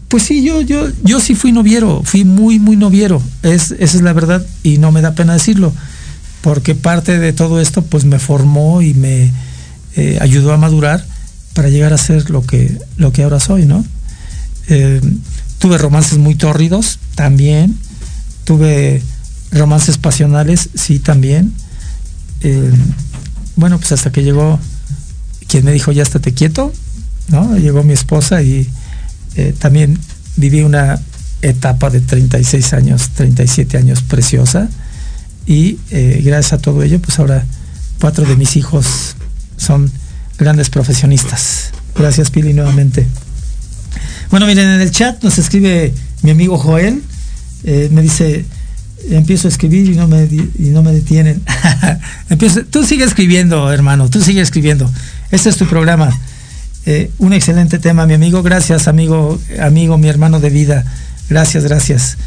[0.09, 4.01] pues sí, yo, yo, yo sí fui noviero, fui muy, muy noviero, es, esa es
[4.01, 5.73] la verdad y no me da pena decirlo,
[6.41, 9.31] porque parte de todo esto pues me formó y me
[9.95, 11.05] eh, ayudó a madurar
[11.53, 13.83] para llegar a ser lo que, lo que ahora soy, ¿no?
[15.59, 17.77] Tuve romances muy tórridos, también,
[18.43, 19.01] tuve
[19.51, 21.53] romances pasionales, sí, también,
[22.41, 22.71] eh,
[23.55, 24.59] bueno, pues hasta que llegó
[25.47, 26.71] quien me dijo, ya estate quieto,
[27.29, 27.57] ¿no?
[27.57, 28.69] Llegó mi esposa y
[29.35, 29.97] eh, también
[30.35, 30.99] viví una
[31.41, 34.69] etapa de 36 años, 37 años preciosa
[35.45, 37.45] y eh, gracias a todo ello, pues ahora
[37.99, 39.15] cuatro de mis hijos
[39.57, 39.91] son
[40.37, 41.71] grandes profesionistas.
[41.95, 43.07] Gracias Pili nuevamente.
[44.29, 47.01] Bueno, miren, en el chat nos escribe mi amigo Joel,
[47.63, 48.45] me dice,
[49.09, 51.41] empiezo a escribir y no me, y no me detienen.
[52.29, 54.91] empiezo, tú sigue escribiendo, hermano, tú sigue escribiendo.
[55.31, 56.17] Este es tu programa.
[56.85, 58.43] Eh, un excelente tema, mi amigo.
[58.43, 60.85] Gracias, amigo, amigo, mi hermano de vida.
[61.29, 62.17] Gracias, gracias.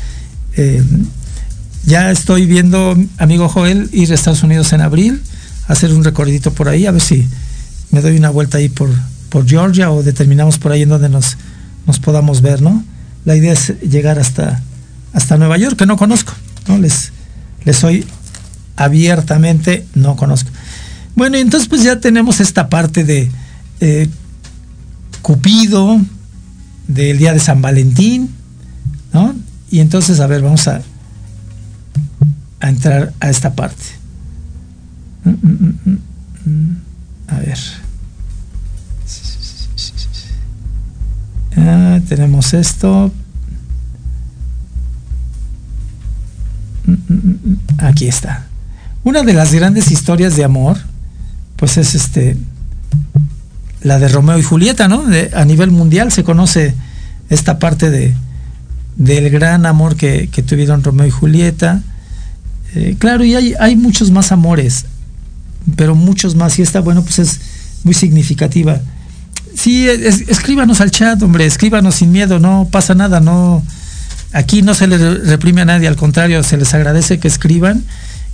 [0.57, 0.83] Eh,
[1.85, 5.23] ya estoy viendo, amigo Joel, ir a Estados Unidos en abril,
[5.67, 7.27] hacer un recorridito por ahí, a ver si
[7.91, 8.91] me doy una vuelta ahí por,
[9.31, 11.39] por Georgia o determinamos por ahí en donde nos,
[11.91, 12.85] nos podamos ver, ¿no?
[13.25, 14.63] La idea es llegar hasta,
[15.13, 16.33] hasta Nueva York, que no conozco.
[16.69, 16.79] ¿no?
[16.79, 17.11] Les,
[17.65, 18.07] les soy
[18.77, 20.51] abiertamente, no conozco.
[21.17, 23.29] Bueno, entonces pues ya tenemos esta parte de
[23.81, 24.09] eh,
[25.21, 26.01] Cupido,
[26.87, 28.31] del día de San Valentín,
[29.13, 29.35] ¿no?
[29.73, 30.83] Y entonces, a ver, vamos a,
[32.61, 33.83] a entrar a esta parte.
[35.25, 35.99] Mm, mm,
[36.45, 36.77] mm,
[37.27, 37.59] a ver.
[41.61, 43.13] Ah, tenemos esto.
[47.79, 48.47] Aquí está.
[49.05, 50.79] Una de las grandes historias de amor,
[51.57, 52.37] pues es este,
[53.83, 55.05] la de Romeo y Julieta, ¿no?
[55.35, 56.75] a nivel mundial se conoce
[57.29, 58.15] esta parte de,
[58.97, 61.83] del gran amor que, tuvieron Romeo y Julieta.
[62.75, 64.87] Eh, claro, y hay, hay muchos más amores,
[65.77, 67.41] pero muchos más, y esta, bueno, pues es
[67.85, 68.81] muy significativa.
[69.61, 73.63] Sí, escríbanos al chat, hombre, escríbanos sin miedo, no pasa nada, no
[74.33, 77.83] Aquí no se les reprime a nadie, al contrario, se les agradece que escriban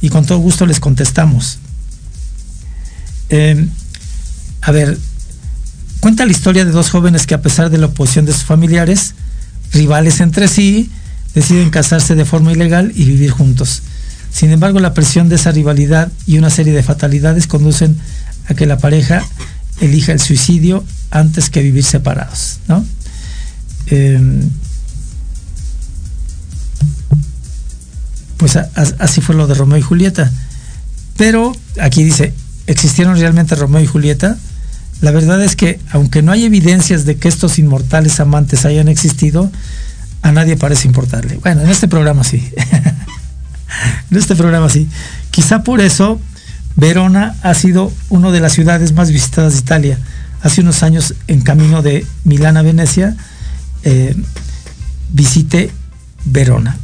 [0.03, 1.59] y con todo gusto les contestamos.
[3.31, 3.71] Em,
[4.61, 4.99] a ver,
[6.01, 9.15] cuenta la historia de dos jóvenes que a pesar de la oposición de sus familiares,
[9.73, 10.91] rivales entre sí,
[11.35, 13.83] deciden casarse de forma ilegal y vivir juntos.
[14.31, 17.97] Sin embargo, la presión de esa rivalidad y una serie de fatalidades conducen
[18.49, 19.23] a que la pareja
[19.81, 22.59] elija el suicidio antes que vivir separados.
[22.69, 22.85] ¿no?
[23.87, 24.49] Em,
[28.37, 30.31] pues así fue lo de Romeo y Julieta.
[31.17, 32.35] Pero aquí dice,
[32.67, 34.37] ¿existieron realmente Romeo y Julieta?
[35.01, 39.51] La verdad es que, aunque no hay evidencias de que estos inmortales amantes hayan existido,
[40.23, 41.37] a nadie parece importarle.
[41.37, 42.51] Bueno, en este programa sí.
[44.11, 44.89] en este programa sí.
[45.31, 46.21] Quizá por eso
[46.77, 49.99] Verona ha sido una de las ciudades más visitadas de Italia.
[50.43, 53.17] Hace unos años, en camino de Milán a Venecia,
[53.83, 54.15] eh,
[55.13, 55.71] visité
[56.27, 56.77] Verona.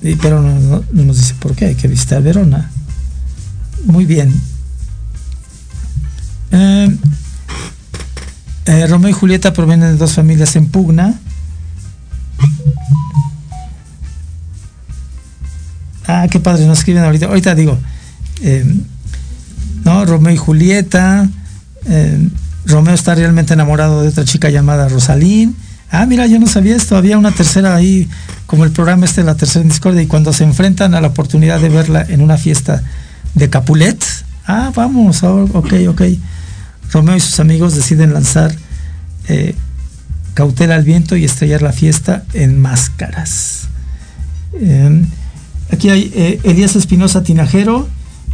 [0.00, 2.70] Pero no, nos dice por qué hay que visitar Verona.
[3.84, 4.32] Muy bien.
[6.50, 6.96] Eh,
[8.66, 11.18] eh, Romeo y Julieta provienen de dos familias en pugna.
[16.06, 17.26] Ah, qué padre, nos escriben ahorita.
[17.26, 17.78] Ahorita digo,
[18.42, 18.64] eh,
[19.84, 20.04] ¿no?
[20.04, 21.28] Romeo y Julieta.
[21.86, 22.28] Eh,
[22.66, 25.56] Romeo está realmente enamorado de otra chica llamada Rosalín.
[25.90, 26.96] Ah, mira, yo no sabía esto.
[26.96, 28.08] Había una tercera ahí,
[28.46, 31.60] como el programa este, la tercera en Discordia, y cuando se enfrentan a la oportunidad
[31.60, 32.82] de verla en una fiesta
[33.34, 34.04] de Capulet.
[34.46, 36.02] Ah, vamos, oh, ok, ok.
[36.92, 38.54] Romeo y sus amigos deciden lanzar
[39.28, 39.54] eh,
[40.34, 43.68] cautela al viento y estrellar la fiesta en máscaras.
[44.60, 45.06] Em,
[45.70, 47.88] aquí hay eh, Elías Espinosa Tinajero,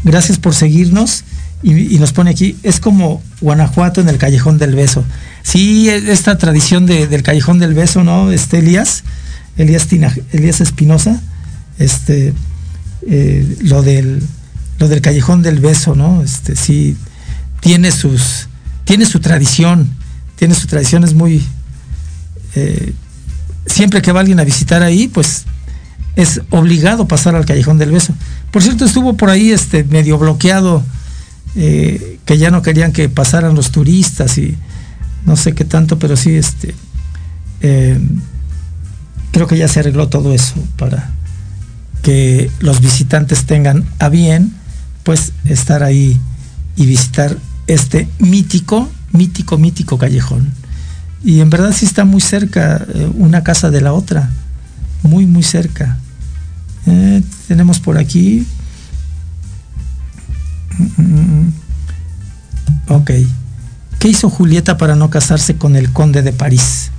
[0.04, 1.24] gracias por seguirnos.
[1.66, 5.02] Y, nos pone aquí, es como Guanajuato en el Callejón del Beso.
[5.42, 8.30] Sí, e, esta tradición del Callejón del Beso, ¿no?
[8.30, 9.02] Este Elías,
[9.56, 9.88] Elías,
[10.32, 11.22] Elías Espinosa,
[11.78, 12.34] este,
[13.08, 14.22] eh, lo, del,
[14.78, 16.22] lo del Callejón del Beso, ¿no?
[16.22, 16.98] Este, sí,
[17.60, 18.48] tiene sus,
[18.84, 19.88] tiene su tradición,
[20.36, 21.42] tiene su tradición, es muy,
[22.56, 22.92] eh,
[23.64, 25.44] siempre que va alguien a visitar ahí, pues
[26.14, 28.14] es obligado pasar al Callejón del Beso.
[28.50, 30.82] Por cierto, estuvo por ahí este medio bloqueado,
[31.56, 34.56] eh, que ya no querían que pasaran los turistas y
[35.24, 36.74] no sé qué tanto, pero sí, este,
[37.60, 37.98] eh,
[39.30, 41.12] creo que ya se arregló todo eso para
[42.02, 44.52] que los visitantes tengan a bien,
[45.04, 46.20] pues estar ahí
[46.76, 50.52] y visitar este mítico, mítico, mítico callejón.
[51.22, 54.28] Y en verdad sí está muy cerca eh, una casa de la otra,
[55.02, 55.98] muy, muy cerca.
[57.48, 58.46] Tenemos por aquí.
[62.88, 63.10] Ok.
[63.98, 66.90] ¿Qué hizo Julieta para no casarse con el conde de París?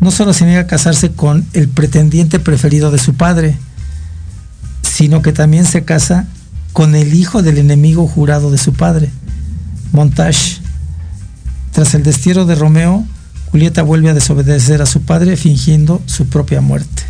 [0.00, 3.56] No solo se niega a casarse con el pretendiente preferido de su padre,
[4.82, 6.26] sino que también se casa
[6.72, 9.10] con el hijo del enemigo jurado de su padre.
[9.92, 10.60] Montage.
[11.72, 13.06] Tras el destierro de Romeo,
[13.50, 17.02] Julieta vuelve a desobedecer a su padre fingiendo su propia muerte.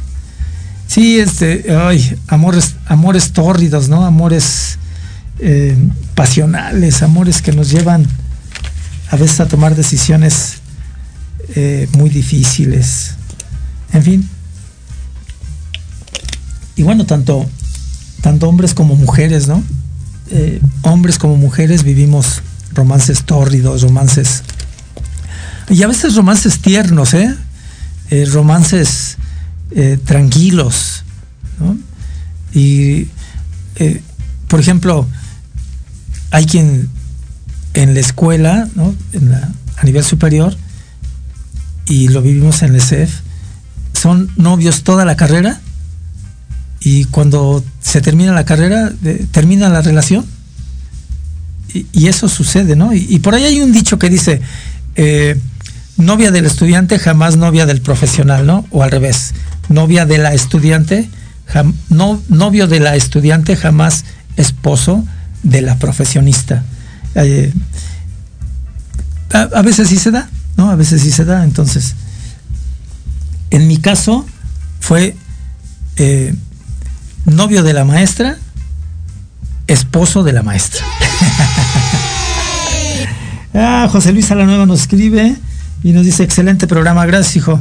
[0.86, 4.04] Sí, este, ay, amores, amores tórridos, ¿no?
[4.04, 4.78] Amores
[5.44, 5.76] eh,
[6.14, 8.06] pasionales, amores que nos llevan
[9.10, 10.58] a veces a tomar decisiones
[11.56, 13.14] eh, muy difíciles.
[13.92, 14.28] En fin.
[16.76, 17.44] Y bueno, tanto,
[18.20, 19.64] tanto hombres como mujeres, ¿no?
[20.30, 22.40] Eh, hombres como mujeres vivimos
[22.72, 24.44] romances tórridos, romances...
[25.70, 27.34] Y a veces romances tiernos, ¿eh?
[28.10, 29.16] eh romances
[30.04, 31.02] tranquilos,
[31.58, 31.76] ¿no?
[32.54, 33.08] Y,
[34.46, 35.08] por ejemplo,
[36.32, 36.88] hay quien
[37.74, 38.94] en la escuela, ¿no?
[39.76, 40.56] A nivel superior,
[41.86, 43.20] y lo vivimos en el ESEF,
[43.92, 45.60] son novios toda la carrera
[46.80, 48.92] y cuando se termina la carrera,
[49.30, 50.26] termina la relación
[51.72, 52.92] y, eso sucede, ¿no?
[52.92, 54.42] Y, por ahí hay un dicho que dice,
[54.96, 55.38] eh,
[55.96, 58.66] novia del estudiante jamás novia del profesional, ¿no?
[58.70, 59.32] O al revés,
[59.68, 61.08] novia de la estudiante,
[61.88, 64.04] no, novio de la estudiante jamás
[64.36, 65.04] esposo
[65.42, 66.64] de la profesionista.
[67.14, 67.52] Eh,
[69.32, 70.70] a, veces sí se da, ¿no?
[70.70, 71.44] A veces sí se da.
[71.44, 71.94] Entonces,
[73.50, 74.26] en mi caso
[74.80, 75.16] fue
[75.96, 76.34] eh,
[77.26, 78.36] novio de la maestra,
[79.66, 80.84] esposo de la maestra.
[83.54, 85.36] ah, José Luis Salanueva nos escribe
[85.82, 87.60] y nos dice, excelente programa, gracias hijo.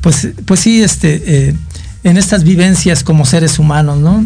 [0.00, 1.56] Pues, pues sí, este, eh,
[2.04, 4.24] en estas vivencias como seres humanos, ¿no?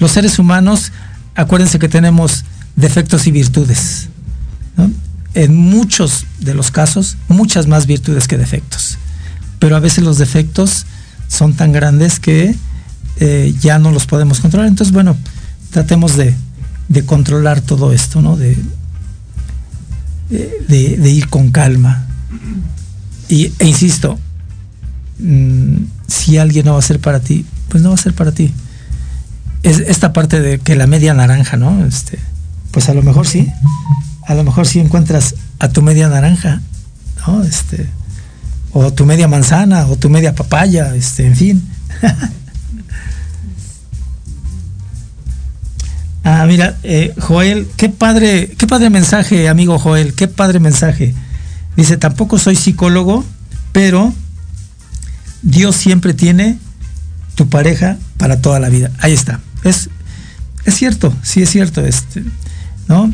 [0.00, 0.92] Los seres humanos,
[1.34, 2.44] acuérdense que tenemos
[2.76, 4.08] defectos y virtudes.
[5.34, 8.98] En muchos de los casos, muchas más virtudes que defectos.
[9.58, 10.86] Pero a veces los defectos
[11.28, 12.54] son tan grandes que
[13.20, 14.68] eh, ya no los podemos controlar.
[14.68, 15.16] Entonces, bueno,
[15.70, 16.34] tratemos de,
[16.88, 18.36] de controlar todo esto, ¿no?
[18.36, 18.56] De,
[20.28, 22.06] de, ir con calma.
[23.28, 24.18] Y, e insisto,
[25.18, 25.76] mm,
[26.06, 28.52] si alguien no va a ser para ti, pues no va a ser para ti.
[29.62, 31.84] Es esta parte de que la media naranja, ¿no?
[31.86, 32.18] Este,
[32.70, 33.48] pues a lo mejor sí.
[34.26, 36.60] A lo mejor sí encuentras a tu media naranja,
[37.26, 37.42] ¿no?
[37.42, 37.88] Este,
[38.72, 41.68] o tu media manzana, o tu media papaya, este, en fin.
[46.24, 51.14] Ah, mira, eh, Joel, qué padre, qué padre mensaje, amigo Joel, qué padre mensaje.
[51.76, 53.24] Dice, tampoco soy psicólogo,
[53.72, 54.12] pero
[55.42, 56.58] Dios siempre tiene
[57.34, 58.92] tu pareja para toda la vida.
[59.00, 59.40] Ahí está.
[59.64, 59.88] Es,
[60.64, 61.84] es cierto, sí es cierto.
[61.84, 62.22] Este,
[62.88, 63.12] ¿no?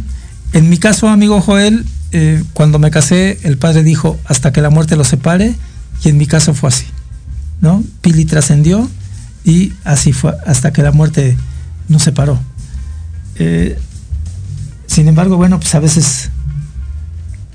[0.53, 4.71] En mi caso, amigo Joel, eh, cuando me casé, el padre dijo, hasta que la
[4.71, 5.55] muerte los separe,
[6.03, 6.87] y en mi caso fue así.
[7.61, 7.83] ¿no?
[8.01, 8.89] Pili trascendió
[9.45, 11.37] y así fue, hasta que la muerte
[11.89, 12.39] nos separó.
[13.37, 13.79] Eh,
[14.87, 16.31] sin embargo, bueno, pues a veces,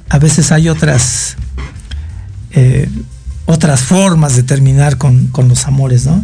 [0.10, 1.36] a veces hay otras,
[2.52, 2.90] eh,
[3.46, 6.24] otras formas de terminar con, los amores, ¿no?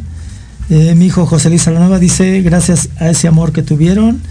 [0.70, 4.22] Eh, mi hijo José Luis Salanueva dice, gracias a ese amor que tuvieron,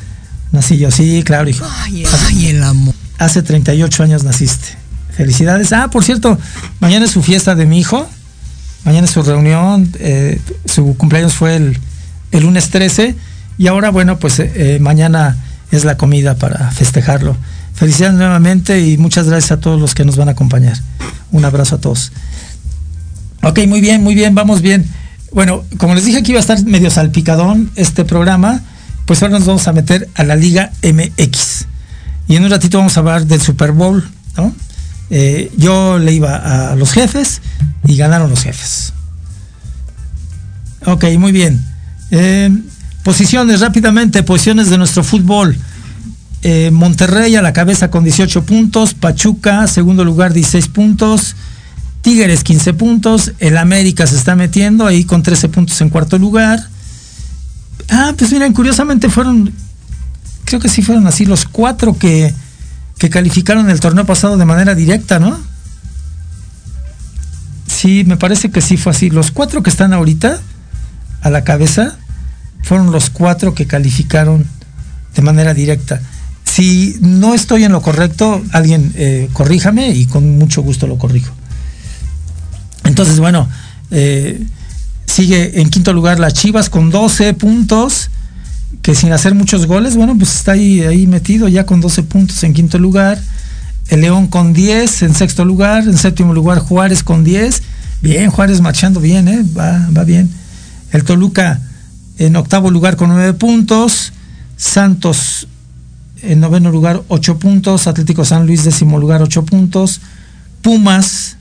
[0.52, 0.90] nací yo.
[0.90, 1.66] Sí, claro, hijo.
[1.84, 2.04] Ay,
[2.46, 2.94] el amor.
[3.18, 4.68] Hace 38 años naciste.
[5.16, 5.72] Felicidades.
[5.72, 6.38] Ah, por cierto,
[6.78, 8.08] mañana es su fiesta de mi hijo.
[8.84, 9.90] Mañana es su reunión.
[10.64, 11.78] su cumpleaños fue el,
[12.30, 13.16] el lunes 13
[13.58, 15.36] y ahora, bueno, pues eh, eh, mañana
[15.72, 17.36] es la comida para festejarlo.
[17.74, 20.78] Felicidades nuevamente y muchas gracias a todos los que nos van a acompañar.
[21.32, 22.12] Un abrazo a todos.
[23.42, 24.86] Ok, muy bien, muy bien, vamos bien.
[25.32, 28.62] Bueno, como les dije que iba a estar medio salpicadón este programa,
[29.06, 31.66] pues ahora nos vamos a meter a la Liga MX.
[32.28, 34.06] Y en un ratito vamos a hablar del Super Bowl,
[34.36, 34.54] ¿no?
[35.10, 37.40] Eh, yo le iba a los jefes
[37.86, 38.92] y ganaron los jefes.
[40.84, 41.64] Ok, muy bien.
[43.02, 45.56] Posiciones rápidamente, posiciones de nuestro fútbol.
[46.42, 51.34] Eh, Monterrey a la cabeza con 18 puntos, Pachuca segundo lugar 16 puntos,
[52.02, 56.68] Tigres 15 puntos, el América se está metiendo ahí con 13 puntos en cuarto lugar.
[57.88, 59.52] Ah, pues miren, curiosamente fueron,
[60.44, 62.32] creo que sí fueron así los cuatro que,
[62.98, 65.38] que calificaron el torneo pasado de manera directa, ¿no?
[67.66, 69.10] Sí, me parece que sí fue así.
[69.10, 70.40] Los cuatro que están ahorita
[71.20, 71.96] a la cabeza
[72.62, 74.46] fueron los cuatro que calificaron
[75.14, 76.00] de manera directa.
[76.44, 81.32] Si no estoy en lo correcto, alguien eh, corríjame y con mucho gusto lo corrijo.
[82.88, 83.48] Entonces, bueno,
[83.90, 84.44] eh,
[85.06, 88.10] sigue en quinto lugar las Chivas con 12 puntos,
[88.82, 92.54] que sin hacer muchos goles, bueno, pues está ahí, metido ya con 12 puntos en
[92.54, 93.20] quinto lugar.
[93.88, 97.62] El León con 10 en sexto lugar, en séptimo lugar Juárez con 10.
[98.02, 99.44] Bien, Juárez marchando bien, ¿eh?
[99.56, 100.30] va, va bien.
[100.92, 101.60] El Toluca
[102.18, 104.12] en octavo lugar con nueve puntos,
[104.56, 105.46] Santos
[106.22, 110.00] en noveno lugar ocho puntos, Atlético San Luis décimo lugar ocho puntos,
[110.62, 111.37] Pumas,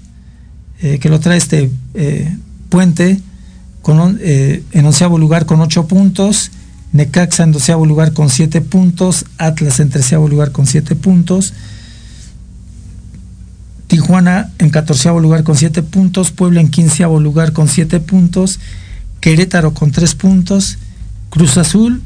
[0.82, 2.36] eh, que lo trae este eh,
[2.70, 3.20] puente,
[3.82, 6.52] con, eh, en onceavo lugar con ocho puntos,
[6.92, 11.54] Necaxa en doceavo lugar con siete puntos, Atlas en treceavo lugar con siete puntos,
[13.88, 18.60] Tijuana en catorceavo lugar con siete puntos, Puebla en quinceavo lugar con siete puntos,
[19.22, 20.78] Querétaro con tres puntos,
[21.30, 22.02] Cruz Azul,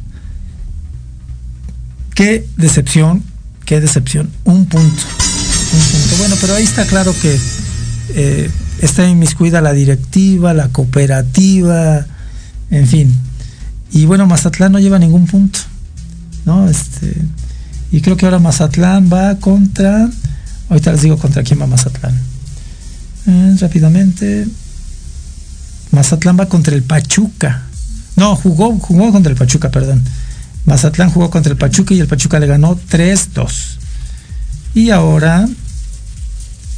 [2.13, 3.23] qué decepción,
[3.65, 5.01] qué decepción, un punto,
[6.19, 7.39] Bueno, pero ahí está claro que
[8.81, 12.05] está inmiscuida la directiva, la cooperativa,
[12.71, 13.15] en fin.
[13.91, 15.59] Y bueno, Mazatlán no lleva ningún punto,
[16.45, 16.67] ¿no?
[16.67, 17.15] Este,
[17.91, 20.09] y creo que ahora Mazatlán va contra,
[20.69, 22.19] ahorita les digo contra quién va Mazatlán.
[23.27, 24.47] Eh, rápidamente,
[25.91, 27.63] Mazatlán va contra el Pachuca.
[28.15, 30.03] No, jugó, jugó contra el Pachuca, perdón.
[30.65, 33.77] Mazatlán jugó contra el Pachuca y el Pachuca le ganó 3-2.
[34.73, 35.47] Y ahora,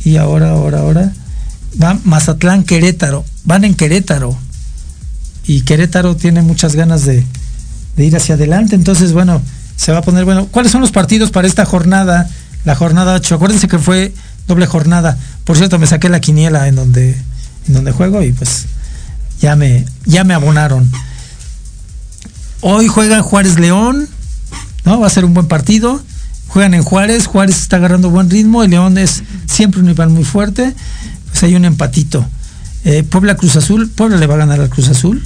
[0.04, 1.14] y ahora, ahora, ahora,
[1.82, 3.26] va Mazatlán Querétaro.
[3.46, 4.38] Van en Querétaro.
[5.46, 7.24] Y Querétaro tiene muchas ganas de,
[7.98, 8.76] ir hacia adelante.
[8.76, 9.42] Entonces, bueno,
[9.76, 10.48] se va a poner bueno.
[10.48, 12.30] ¿Cuáles son los partidos para esta jornada?
[12.66, 13.36] La jornada 8.
[13.36, 14.14] Acuérdense que fue
[14.48, 15.18] doble jornada.
[15.44, 17.18] Por cierto, me saqué la quiniela en donde,
[17.68, 18.66] en donde juego y pues
[19.40, 20.90] ya me, ya me abonaron.
[22.62, 24.08] Hoy juega Juárez León,
[24.86, 25.02] ¿no?
[25.02, 26.02] Va a ser un buen partido.
[26.48, 30.24] Juegan en Juárez, Juárez está agarrando buen ritmo, el León es siempre un rival muy
[30.24, 30.74] fuerte.
[31.44, 32.26] Hay un empatito.
[32.86, 35.22] Eh, Puebla Cruz Azul, Puebla le va a ganar al Cruz Azul,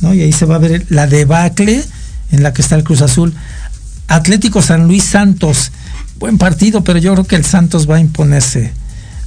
[0.00, 0.12] ¿no?
[0.12, 1.84] Y ahí se va a ver la debacle
[2.32, 3.32] en la que está el Cruz Azul.
[4.08, 5.70] Atlético San Luis Santos,
[6.18, 8.72] buen partido, pero yo creo que el Santos va a imponerse.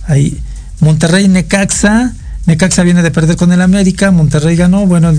[0.06, 0.38] Ahí.
[0.82, 2.14] Monterrey Necaxa,
[2.46, 5.14] Necaxa viene de perder con el América, Monterrey ganó, bueno,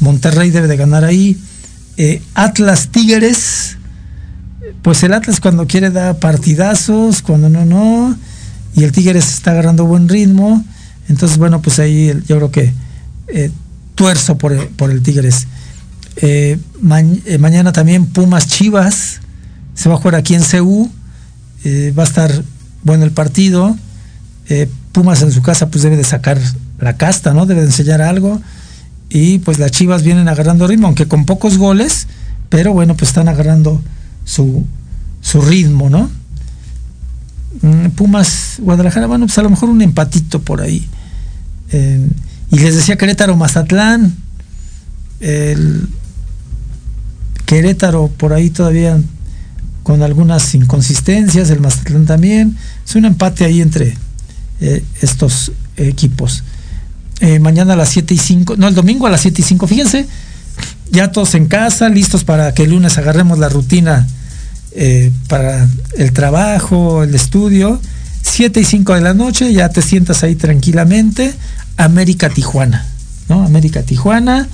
[0.00, 1.38] Monterrey debe de ganar ahí.
[1.96, 3.76] Eh, Atlas Tigres,
[4.82, 8.16] pues el Atlas cuando quiere da partidazos, cuando no, no,
[8.78, 10.64] y el Tigres está agarrando buen ritmo,
[11.08, 12.72] entonces bueno, pues ahí yo creo que
[13.26, 13.50] eh,
[13.96, 15.48] tuerzo por, el Tigres.
[16.16, 19.20] Eh, mañana también Pumas Chivas,
[19.74, 20.88] se va a jugar aquí en CU,
[21.66, 22.44] va a estar
[22.84, 23.76] bueno el partido.
[24.92, 26.38] Pumas en su casa pues debe de sacar
[26.78, 27.46] la casta, ¿no?
[27.46, 28.40] Debe de enseñar algo.
[29.08, 32.06] Y pues las Chivas vienen agarrando ritmo, aunque con pocos goles,
[32.48, 33.82] pero bueno, pues están agarrando
[34.24, 34.64] su,
[35.20, 36.10] su ritmo, ¿no?
[37.62, 40.86] Mm, Pumas, Guadalajara, bueno, pues a lo mejor un empatito por ahí.
[41.72, 42.08] Eh,
[42.50, 44.14] y les decía Querétaro, Mazatlán,
[45.20, 45.88] el
[47.46, 48.98] Querétaro por ahí todavía
[49.82, 52.56] con algunas inconsistencias, el Mazatlán también.
[52.86, 53.96] Es un empate ahí entre
[54.60, 56.44] eh, estos equipos.
[57.20, 59.66] Eh, mañana a las 7 y 5, no, el domingo a las 7 y 5,
[59.66, 60.06] fíjense,
[60.92, 64.06] ya todos en casa, listos para que el lunes agarremos la rutina
[64.80, 65.66] eh, para
[65.96, 67.80] el trabajo, el estudio.
[68.22, 71.34] 7 y 5 de la noche, ya te sientas ahí tranquilamente.
[71.76, 72.86] América Tijuana,
[73.28, 73.42] ¿no?
[73.42, 74.46] América Tijuana.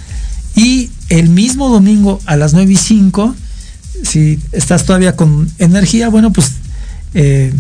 [0.57, 3.35] Y el mismo domingo a las 9 y 5,
[4.03, 6.53] si estás todavía con energía, bueno, pues
[7.13, 7.53] eh,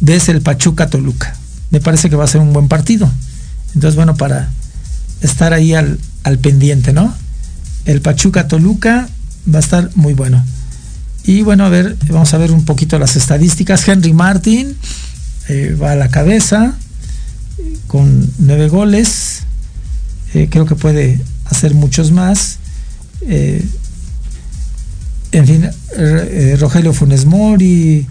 [0.00, 1.36] ves el Pachuca Toluca.
[1.70, 3.10] Me parece que va a ser un buen partido.
[3.74, 4.50] Entonces, bueno, para
[5.22, 7.14] estar ahí al, al pendiente, ¿no?
[7.86, 9.08] El Pachuca Toluca
[9.50, 10.44] va a estar muy bueno.
[11.28, 13.86] Y bueno, a ver, vamos a ver un poquito las estadísticas.
[13.86, 14.74] Henry Martin
[15.50, 16.74] eh, va a la cabeza
[17.86, 19.40] con nueve goles.
[20.32, 22.56] Eh, creo que puede hacer muchos más.
[23.20, 23.62] Eh,
[25.32, 25.70] en fin,
[26.58, 28.06] Rogelio Funes Mori,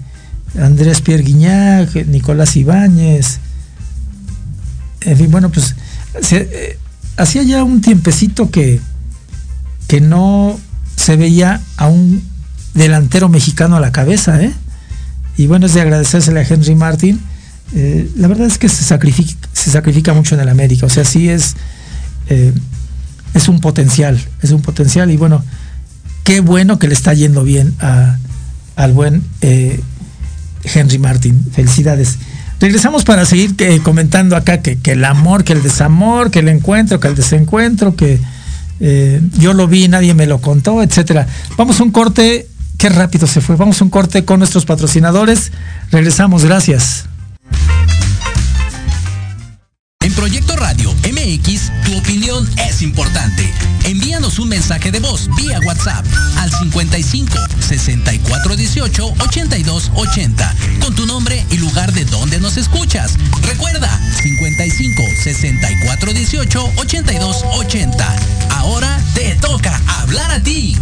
[0.62, 3.40] Andrés Pierre Guignac, Nicolás Ibáñez.
[5.02, 5.74] En fin, bueno, pues
[7.18, 8.80] hacía ya un tiempecito que,
[9.88, 10.60] que no
[10.96, 12.37] se veía a un
[12.78, 14.54] delantero mexicano a la cabeza, ¿eh?
[15.36, 17.20] Y bueno, es de agradecérsele a Henry Martin.
[17.76, 21.56] Eh, la verdad es que se sacrifica, mucho en el América, o sea, sí es,
[22.30, 22.54] eh,
[23.34, 25.44] es un potencial, es un potencial y bueno,
[26.24, 28.18] qué bueno que le está yendo bien a,
[28.76, 29.82] al buen eh,
[30.64, 31.46] Henry Martin.
[31.52, 32.18] Felicidades.
[32.60, 37.00] Regresamos para seguir comentando acá que, que, el amor, que el desamor, que el encuentro,
[37.00, 38.20] que el desencuentro, que
[39.38, 41.28] yo lo vi, nadie me lo contó, etcétera.
[41.56, 42.48] Vamos a un corte,
[42.78, 43.56] qué rápido se fue.
[43.56, 45.52] Vamos a un corte con nuestros patrocinadores.
[45.92, 47.06] Regresamos, gracias.
[50.02, 53.52] En Proyecto Radio MX, tu opinión es importante.
[53.84, 56.06] Envíanos un mensaje de voz vía WhatsApp
[56.38, 63.16] al 55 64 18 82 80 con tu nombre y lugar de donde nos escuchas.
[63.42, 68.16] Recuerda 55 64 18 82 80.
[68.52, 70.78] Ahora te toca hablar a ti.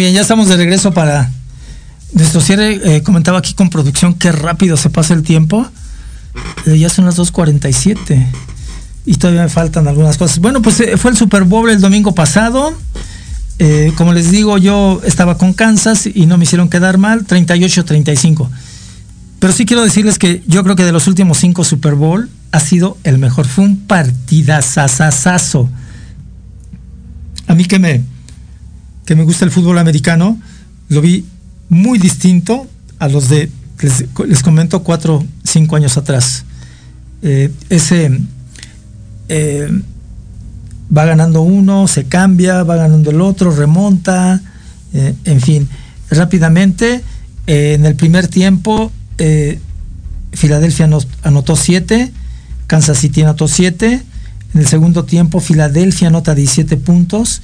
[0.00, 1.30] Bien, ya estamos de regreso para
[2.14, 2.80] nuestro cierre.
[2.82, 5.68] Eh, comentaba aquí con producción qué rápido se pasa el tiempo.
[6.64, 8.26] Eh, ya son las 2.47
[9.04, 10.38] y todavía me faltan algunas cosas.
[10.38, 12.74] Bueno, pues eh, fue el Super Bowl el domingo pasado.
[13.96, 18.48] Como les digo, yo estaba con Kansas y no me hicieron quedar mal, 38-35.
[19.38, 22.60] Pero sí quiero decirles que yo creo que de los últimos cinco Super Bowl ha
[22.60, 23.46] sido el mejor.
[23.46, 25.68] Fue un partidazazazazo.
[27.48, 28.02] A mí que me,
[29.10, 30.38] que me gusta el fútbol americano,
[30.88, 31.24] lo vi
[31.68, 32.68] muy distinto
[33.00, 33.50] a los de,
[33.80, 36.44] les, les comento, cuatro, cinco años atrás.
[37.20, 38.20] Eh, ese,
[39.28, 39.68] eh,
[40.96, 44.40] va ganando uno, se cambia, va ganando el otro, remonta,
[44.92, 45.68] eh, en fin,
[46.08, 47.02] rápidamente,
[47.48, 48.92] en el primer tiempo,
[50.30, 50.88] Filadelfia
[51.24, 52.12] anotó 7,
[52.68, 54.04] Kansas City anotó 7,
[54.54, 57.42] en el segundo tiempo Filadelfia anota 17 puntos,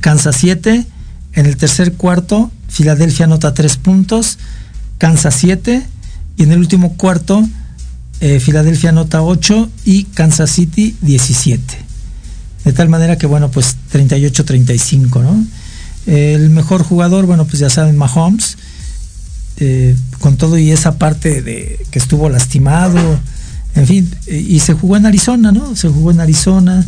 [0.00, 0.86] Kansas 7,
[1.34, 4.38] en el tercer cuarto Filadelfia anota 3 puntos,
[4.98, 5.82] Kansas 7,
[6.36, 7.46] y en el último cuarto
[8.40, 11.84] Filadelfia anota 8 y Kansas City 17.
[12.64, 15.46] De tal manera que, bueno, pues 38-35, ¿no?
[16.06, 18.56] El mejor jugador, bueno, pues ya saben, Mahomes,
[19.58, 22.98] eh, con todo y esa parte de que estuvo lastimado,
[23.74, 25.76] en fin, y se jugó en Arizona, ¿no?
[25.76, 26.84] Se jugó en Arizona,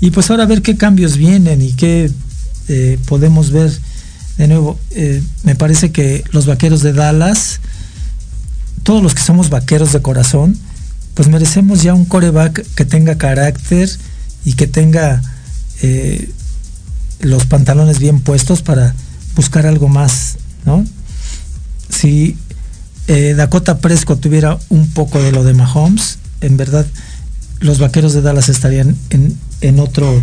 [0.00, 2.10] y pues ahora a ver qué cambios vienen y qué
[2.68, 3.70] eh, podemos ver
[4.36, 4.78] de nuevo.
[4.92, 7.60] Eh, me parece que los vaqueros de Dallas,
[8.82, 10.56] todos los que somos vaqueros de corazón,
[11.14, 13.90] pues merecemos ya un coreback que tenga carácter
[14.44, 15.22] y que tenga
[17.20, 18.94] los pantalones bien puestos para
[19.34, 20.84] buscar algo más, ¿no?
[21.88, 22.36] Si
[23.06, 26.86] eh, Dakota Prescott tuviera un poco de lo de Mahomes, en verdad
[27.60, 30.22] los vaqueros de Dallas estarían en, otro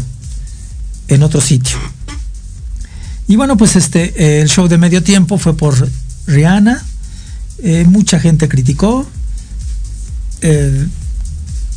[1.08, 1.78] en otro sitio.
[3.28, 5.90] Y bueno, pues este el show de medio tiempo fue por
[6.28, 6.84] Rihanna.
[7.60, 9.08] Eh, mucha gente criticó.
[10.42, 10.88] Eh,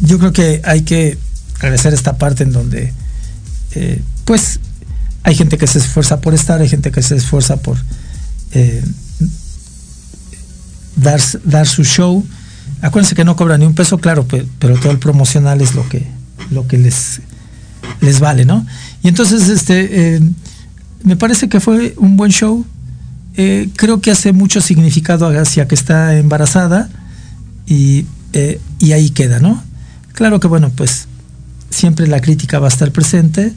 [0.01, 1.19] yo creo que hay que
[1.57, 2.93] agradecer esta parte en donde
[4.25, 4.61] pues
[5.23, 7.77] hay gente que se esfuerza por estar, hay gente que se esfuerza por
[8.53, 8.83] eh,
[10.97, 12.27] dar, dar su show.
[12.83, 16.07] Acuérdense que no cobran ni un peso, claro, pero, todo el promocional es lo que,
[16.51, 17.21] lo que les,
[18.01, 18.67] les vale, ¿no?
[19.03, 20.21] Y entonces, este, eh,
[21.03, 22.65] me parece que fue un buen show.
[23.37, 26.89] Eh, creo que hace mucho significado hacia que está embarazada
[27.67, 28.07] y,
[28.79, 29.63] y ahí queda, ¿no?
[30.13, 31.07] Claro que, bueno, pues
[31.71, 33.53] siempre la crítica va a estar presente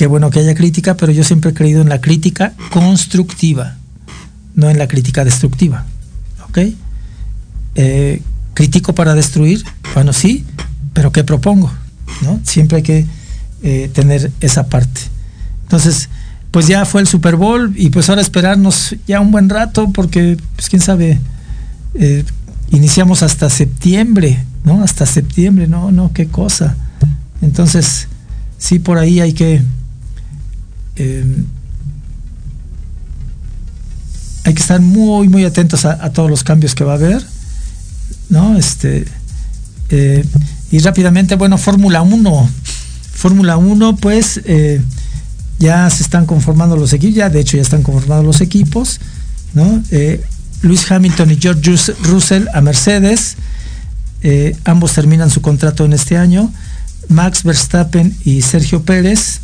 [0.00, 3.76] qué bueno que haya crítica, pero yo siempre he creído en la crítica constructiva,
[4.54, 5.84] no en la crítica destructiva.
[6.48, 6.58] ¿Ok?
[7.74, 8.22] Eh,
[8.54, 9.64] critico para destruir,
[9.94, 10.44] bueno, sí,
[10.92, 11.72] pero ¿qué propongo?
[12.22, 12.40] ¿No?
[12.44, 13.06] Siempre hay que
[13.62, 15.00] eh, tener esa parte.
[15.62, 16.08] Entonces,
[16.50, 20.36] pues ya fue el Super Bowl y pues ahora esperarnos ya un buen rato porque,
[20.56, 21.20] pues quién sabe,
[21.94, 22.24] eh,
[22.70, 24.82] iniciamos hasta septiembre, ¿no?
[24.82, 26.76] Hasta septiembre, no, no, qué cosa.
[27.40, 28.08] Entonces,
[28.58, 29.62] sí, por ahí hay que
[34.44, 37.24] hay que estar muy, muy atentos a, todos los cambios que va a haber,
[38.30, 38.56] ¿no?
[38.56, 39.04] Este,
[39.90, 40.24] eh,
[40.70, 42.50] y rápidamente, bueno, Fórmula 1.
[43.12, 44.80] Fórmula 1, pues eh,
[45.58, 48.98] ya se están conformando los equipos, ya de hecho ya están conformados los equipos,
[49.52, 49.82] ¿no?
[50.62, 53.36] Luis Hamilton y George Russell a Mercedes,
[54.64, 56.50] ambos terminan su contrato en este año.
[57.08, 59.40] Max Verstappen y Sergio Pérez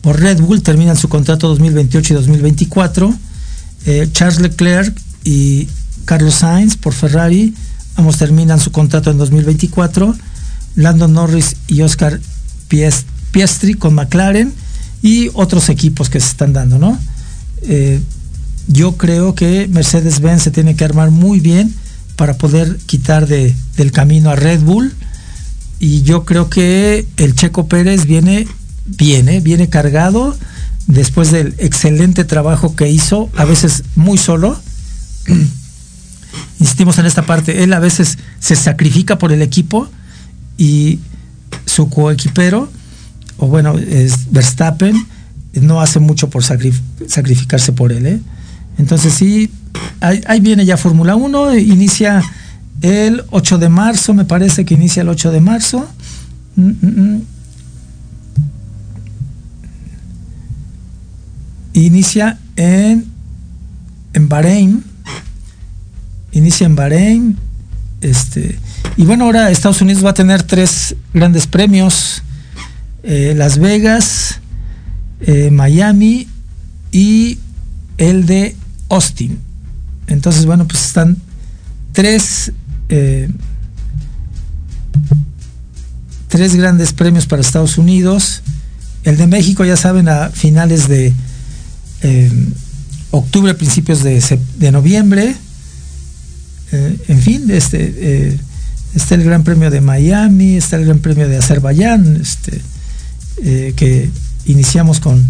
[0.00, 3.14] por Red Bull terminan su contrato 2028 y 2024.
[3.86, 5.68] Eh, Charles Leclerc y
[6.10, 7.54] Carlos Sainz por Ferrari,
[7.94, 10.12] ambos terminan su contrato en 2024.
[10.74, 12.18] Lando Norris y Oscar
[12.66, 14.52] Piastri con McLaren
[15.02, 16.98] y otros equipos que se están dando, ¿no?
[17.62, 18.00] Eh,
[18.66, 21.72] yo creo que Mercedes-Benz se tiene que armar muy bien
[22.16, 24.92] para poder quitar de, del camino a Red Bull.
[25.78, 28.48] Y yo creo que el Checo Pérez viene
[28.84, 30.36] viene, viene cargado
[30.88, 34.60] después del excelente trabajo que hizo, a veces muy solo.
[36.60, 39.88] Insistimos en esta parte, él a veces se sacrifica por el equipo
[40.58, 41.00] y
[41.64, 42.70] su coequipero,
[43.38, 45.06] o bueno, es Verstappen,
[45.54, 48.06] no hace mucho por sacrificarse por él.
[48.06, 48.20] ¿eh?
[48.78, 49.50] Entonces sí,
[50.00, 52.22] ahí, viene ya Fórmula 1, inicia
[52.82, 55.88] el 8 de marzo, me parece que inicia el 8 de marzo.
[56.56, 57.22] Mm, mm, mm.
[61.72, 63.06] inicia en,
[64.12, 64.89] en Bahrein.
[66.32, 67.36] Inicia en Bahrein.
[68.00, 68.58] Este,
[68.96, 72.22] y bueno, ahora Estados Unidos va a tener tres grandes premios.
[73.02, 74.40] Eh, Las Vegas,
[75.20, 76.28] eh, Miami
[76.92, 77.38] y
[77.98, 78.56] el de
[78.88, 79.38] Austin.
[80.06, 81.16] Entonces, bueno, pues están
[81.92, 82.52] tres,
[82.88, 83.28] eh,
[86.28, 88.42] tres grandes premios para Estados Unidos.
[89.04, 91.14] El de México, ya saben, a finales de
[92.02, 92.32] eh,
[93.10, 95.36] octubre, principios de noviembre.
[96.72, 98.38] Eh, en fin, este, eh,
[98.94, 102.60] está el Gran Premio de Miami, está el Gran Premio de Azerbaiyán, este,
[103.74, 104.10] que
[104.44, 105.26] iniciamos con,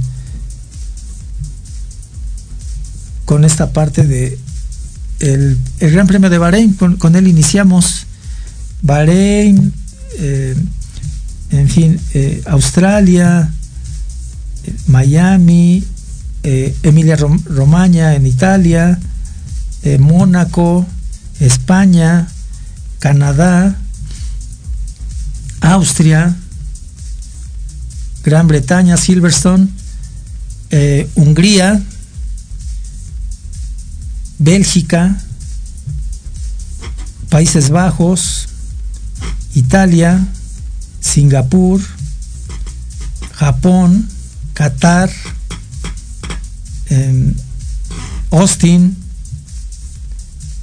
[3.25, 4.39] con esta parte de
[5.21, 8.07] el, Gran Premio de Bahrein, con, él iniciamos.
[8.83, 9.73] Bahrein,
[11.51, 13.51] en fin, eh, Australia,
[14.65, 15.85] eh, Miami,
[16.43, 18.99] eh, Emilia Romagna en Italia,
[19.99, 20.87] Mónaco,
[21.41, 22.29] España,
[22.99, 23.77] Canadá,
[25.61, 26.37] Austria,
[28.23, 29.69] Gran Bretaña, Silverstone,
[31.15, 31.83] Hungría,
[34.39, 35.17] Bélgica,
[37.31, 38.49] Países Bajos,
[39.55, 40.27] Italia,
[41.01, 41.81] Singapur,
[43.33, 44.09] Japón,
[44.55, 45.11] Qatar,
[46.91, 47.35] em,
[48.31, 48.97] Austin,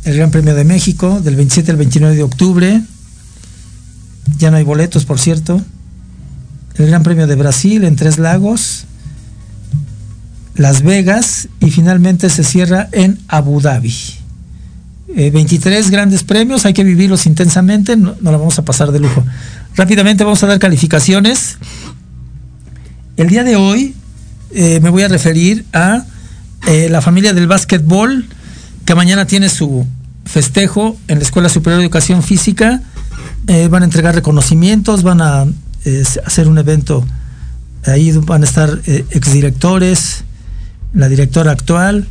[0.07, 2.81] el Gran Premio de México del 27 al 29 de octubre.
[4.37, 5.61] Ya no hay boletos, por cierto.
[6.75, 8.85] El Gran Premio de Brasil en Tres Lagos,
[10.55, 13.93] Las Vegas y finalmente se cierra en Abu Dhabi.
[15.09, 18.99] 23 eh, grandes premios, hay que vivirlos intensamente, no, no la vamos a pasar de
[18.99, 19.25] lujo.
[19.75, 21.57] Rápidamente vamos a dar calificaciones.
[23.17, 23.93] El día de hoy
[24.51, 26.05] eh, me voy a referir a
[26.67, 28.25] eh, la familia del básquetbol,
[28.87, 29.85] que mañana tiene su
[30.25, 32.81] festejo en la Escuela Superior de Educación Física.
[33.69, 35.45] van a entregar reconocimientos, van a
[36.25, 37.05] hacer un evento.
[37.85, 40.23] Ahí van a estar exdirectores,
[40.93, 42.07] la directora actual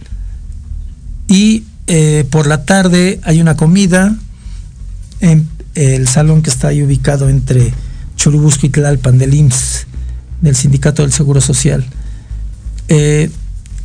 [1.29, 4.15] y eh, por la tarde hay una comida
[5.21, 7.73] en el salón que está ahí ubicado entre
[8.17, 9.87] Churubusco y Tlalpan del IMSS,
[10.43, 11.87] del Sindicato del Seguro Social.
[12.89, 13.31] 10 eh,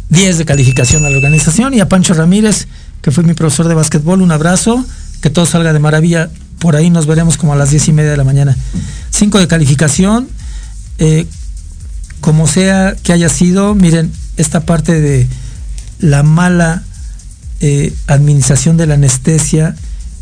[0.09, 2.67] de calificación a la organización y a Pancho Ramírez,
[3.01, 4.85] que fue mi profesor de básquetbol, un abrazo,
[5.21, 6.29] que todo salga de maravilla.
[6.59, 8.55] Por ahí nos veremos como a las 10 y media de la mañana.
[9.09, 10.27] 5 de calificación,
[10.99, 11.25] eh,
[12.19, 15.27] como sea que haya sido, miren, esta parte de
[15.99, 16.83] la mala
[17.59, 19.75] eh, administración de la anestesia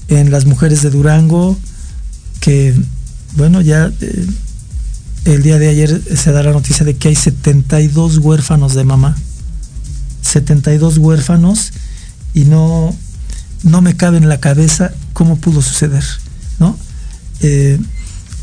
[0.08, 1.58] en las mujeres de Durango,
[2.40, 2.74] que,
[3.34, 4.28] bueno, ya eh,
[5.26, 9.18] el día de ayer se da la noticia de que hay 72 huérfanos de mamá.
[10.22, 11.72] 72 huérfanos
[12.34, 12.96] y no,
[13.64, 16.04] no me cabe en la cabeza cómo pudo suceder,
[16.60, 16.78] ¿no?
[17.42, 17.80] Eh,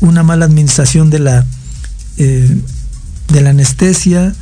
[0.01, 1.45] una mala administración de la,
[2.17, 4.33] de la anestesia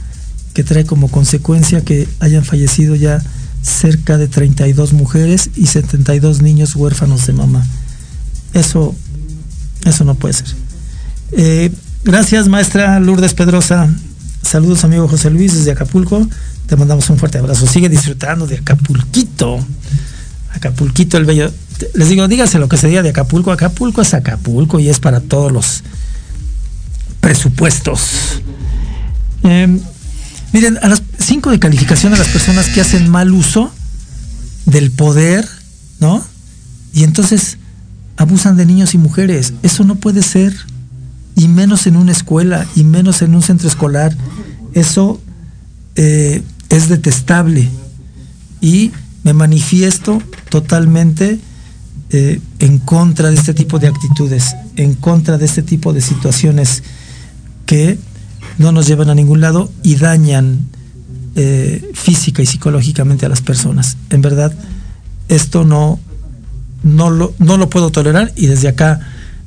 [0.53, 3.21] que trae como consecuencia que hayan fallecido ya
[3.61, 7.65] cerca de 32 mujeres y 72 niños huérfanos de mamá.
[8.53, 8.95] Eso,
[9.85, 10.47] eso no puede ser.
[11.31, 11.71] Eh,
[12.03, 13.89] gracias, maestra Lourdes Pedrosa.
[14.43, 16.27] Saludos, amigo José Luis, desde Acapulco.
[16.67, 17.67] Te mandamos un fuerte abrazo.
[17.67, 19.59] Sigue disfrutando de Acapulquito.
[20.51, 21.51] Acapulquito, el bello.
[21.93, 23.51] Les digo, dígase lo que se diga de Acapulco.
[23.51, 25.83] Acapulco es Acapulco y es para todos los
[27.19, 28.41] presupuestos.
[29.43, 29.79] Eh,
[30.55, 33.69] Miren, a las cinco de calificación a las personas que hacen mal uso
[34.65, 35.45] del poder,
[35.99, 36.23] ¿no?
[36.93, 37.57] Y entonces
[38.15, 39.51] abusan de niños y mujeres.
[39.63, 40.55] Eso no puede ser.
[41.35, 44.15] Y menos en una escuela, y menos en un centro escolar.
[44.73, 45.19] Eso
[45.97, 47.69] eh, es detestable.
[48.61, 48.91] Y
[49.23, 51.39] me manifiesto totalmente
[52.11, 56.83] eh, en contra de este tipo de actitudes, en contra de este tipo de situaciones
[57.65, 57.97] que
[58.57, 60.59] no nos llevan a ningún lado y dañan
[61.35, 63.97] eh, física y psicológicamente a las personas.
[64.11, 64.53] En verdad,
[65.27, 65.99] esto no,
[66.83, 69.01] no, lo, no lo puedo tolerar y desde acá,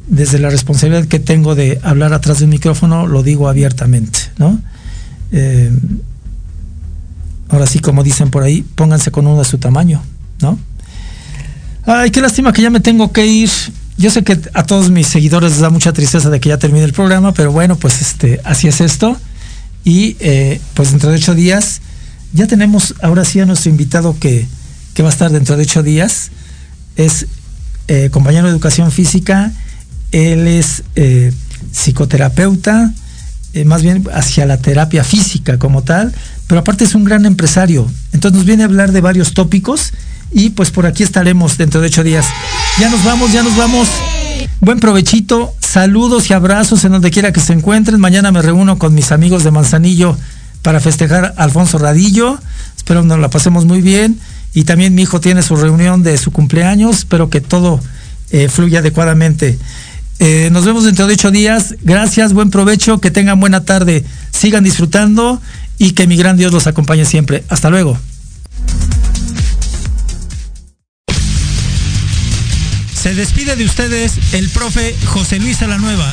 [0.08, 4.60] desde la responsabilidad que tengo de hablar atrás de un micrófono, lo digo abiertamente, ¿no?
[5.30, 5.70] Eh,
[7.48, 10.02] ahora sí, como dicen por ahí, pónganse con uno de su tamaño,
[10.40, 10.58] ¿no?
[11.90, 13.50] Ay, qué lástima que ya me tengo que ir.
[13.96, 16.84] Yo sé que a todos mis seguidores les da mucha tristeza de que ya termine
[16.84, 19.16] el programa, pero bueno, pues este, así es esto.
[19.84, 21.80] Y eh, pues dentro de ocho días
[22.34, 24.46] ya tenemos ahora sí a nuestro invitado que,
[25.00, 26.30] va a estar dentro de ocho días.
[26.96, 27.26] Es
[27.86, 29.52] eh, compañero de educación física,
[30.12, 31.32] él es eh,
[31.72, 32.92] psicoterapeuta,
[33.64, 36.12] más bien hacia la terapia física como tal,
[36.48, 37.88] pero aparte es un gran empresario.
[38.12, 39.92] Entonces nos viene a hablar de varios tópicos
[40.32, 42.26] y pues por aquí estaremos dentro de ocho días.
[42.80, 43.86] Ya nos vamos, ya nos vamos.
[44.60, 48.00] Buen provechito, saludos y abrazos en donde quiera que se encuentren.
[48.00, 50.16] Mañana me reúno con mis amigos de Manzanillo
[50.62, 52.38] para festejar a Alfonso Radillo.
[52.76, 54.18] Espero nos la pasemos muy bien.
[54.54, 56.98] Y también mi hijo tiene su reunión de su cumpleaños.
[56.98, 57.80] Espero que todo
[58.30, 59.58] eh, fluya adecuadamente.
[60.18, 61.74] Eh, nos vemos dentro de ocho días.
[61.82, 64.04] Gracias, buen provecho, que tengan buena tarde.
[64.32, 65.40] Sigan disfrutando
[65.78, 67.44] y que mi gran Dios los acompañe siempre.
[67.48, 67.98] Hasta luego.
[72.94, 76.12] Se despide de ustedes el profe José Luis Alanueva.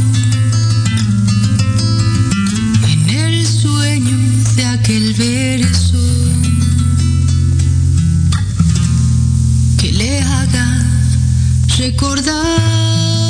[4.55, 5.97] de aquel verso
[9.77, 10.85] que le haga
[11.77, 13.20] recordar.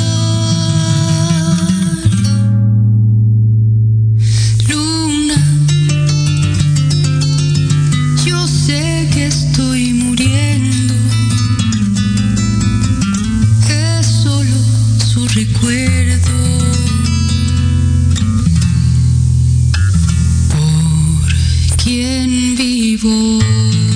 [22.92, 23.91] evil.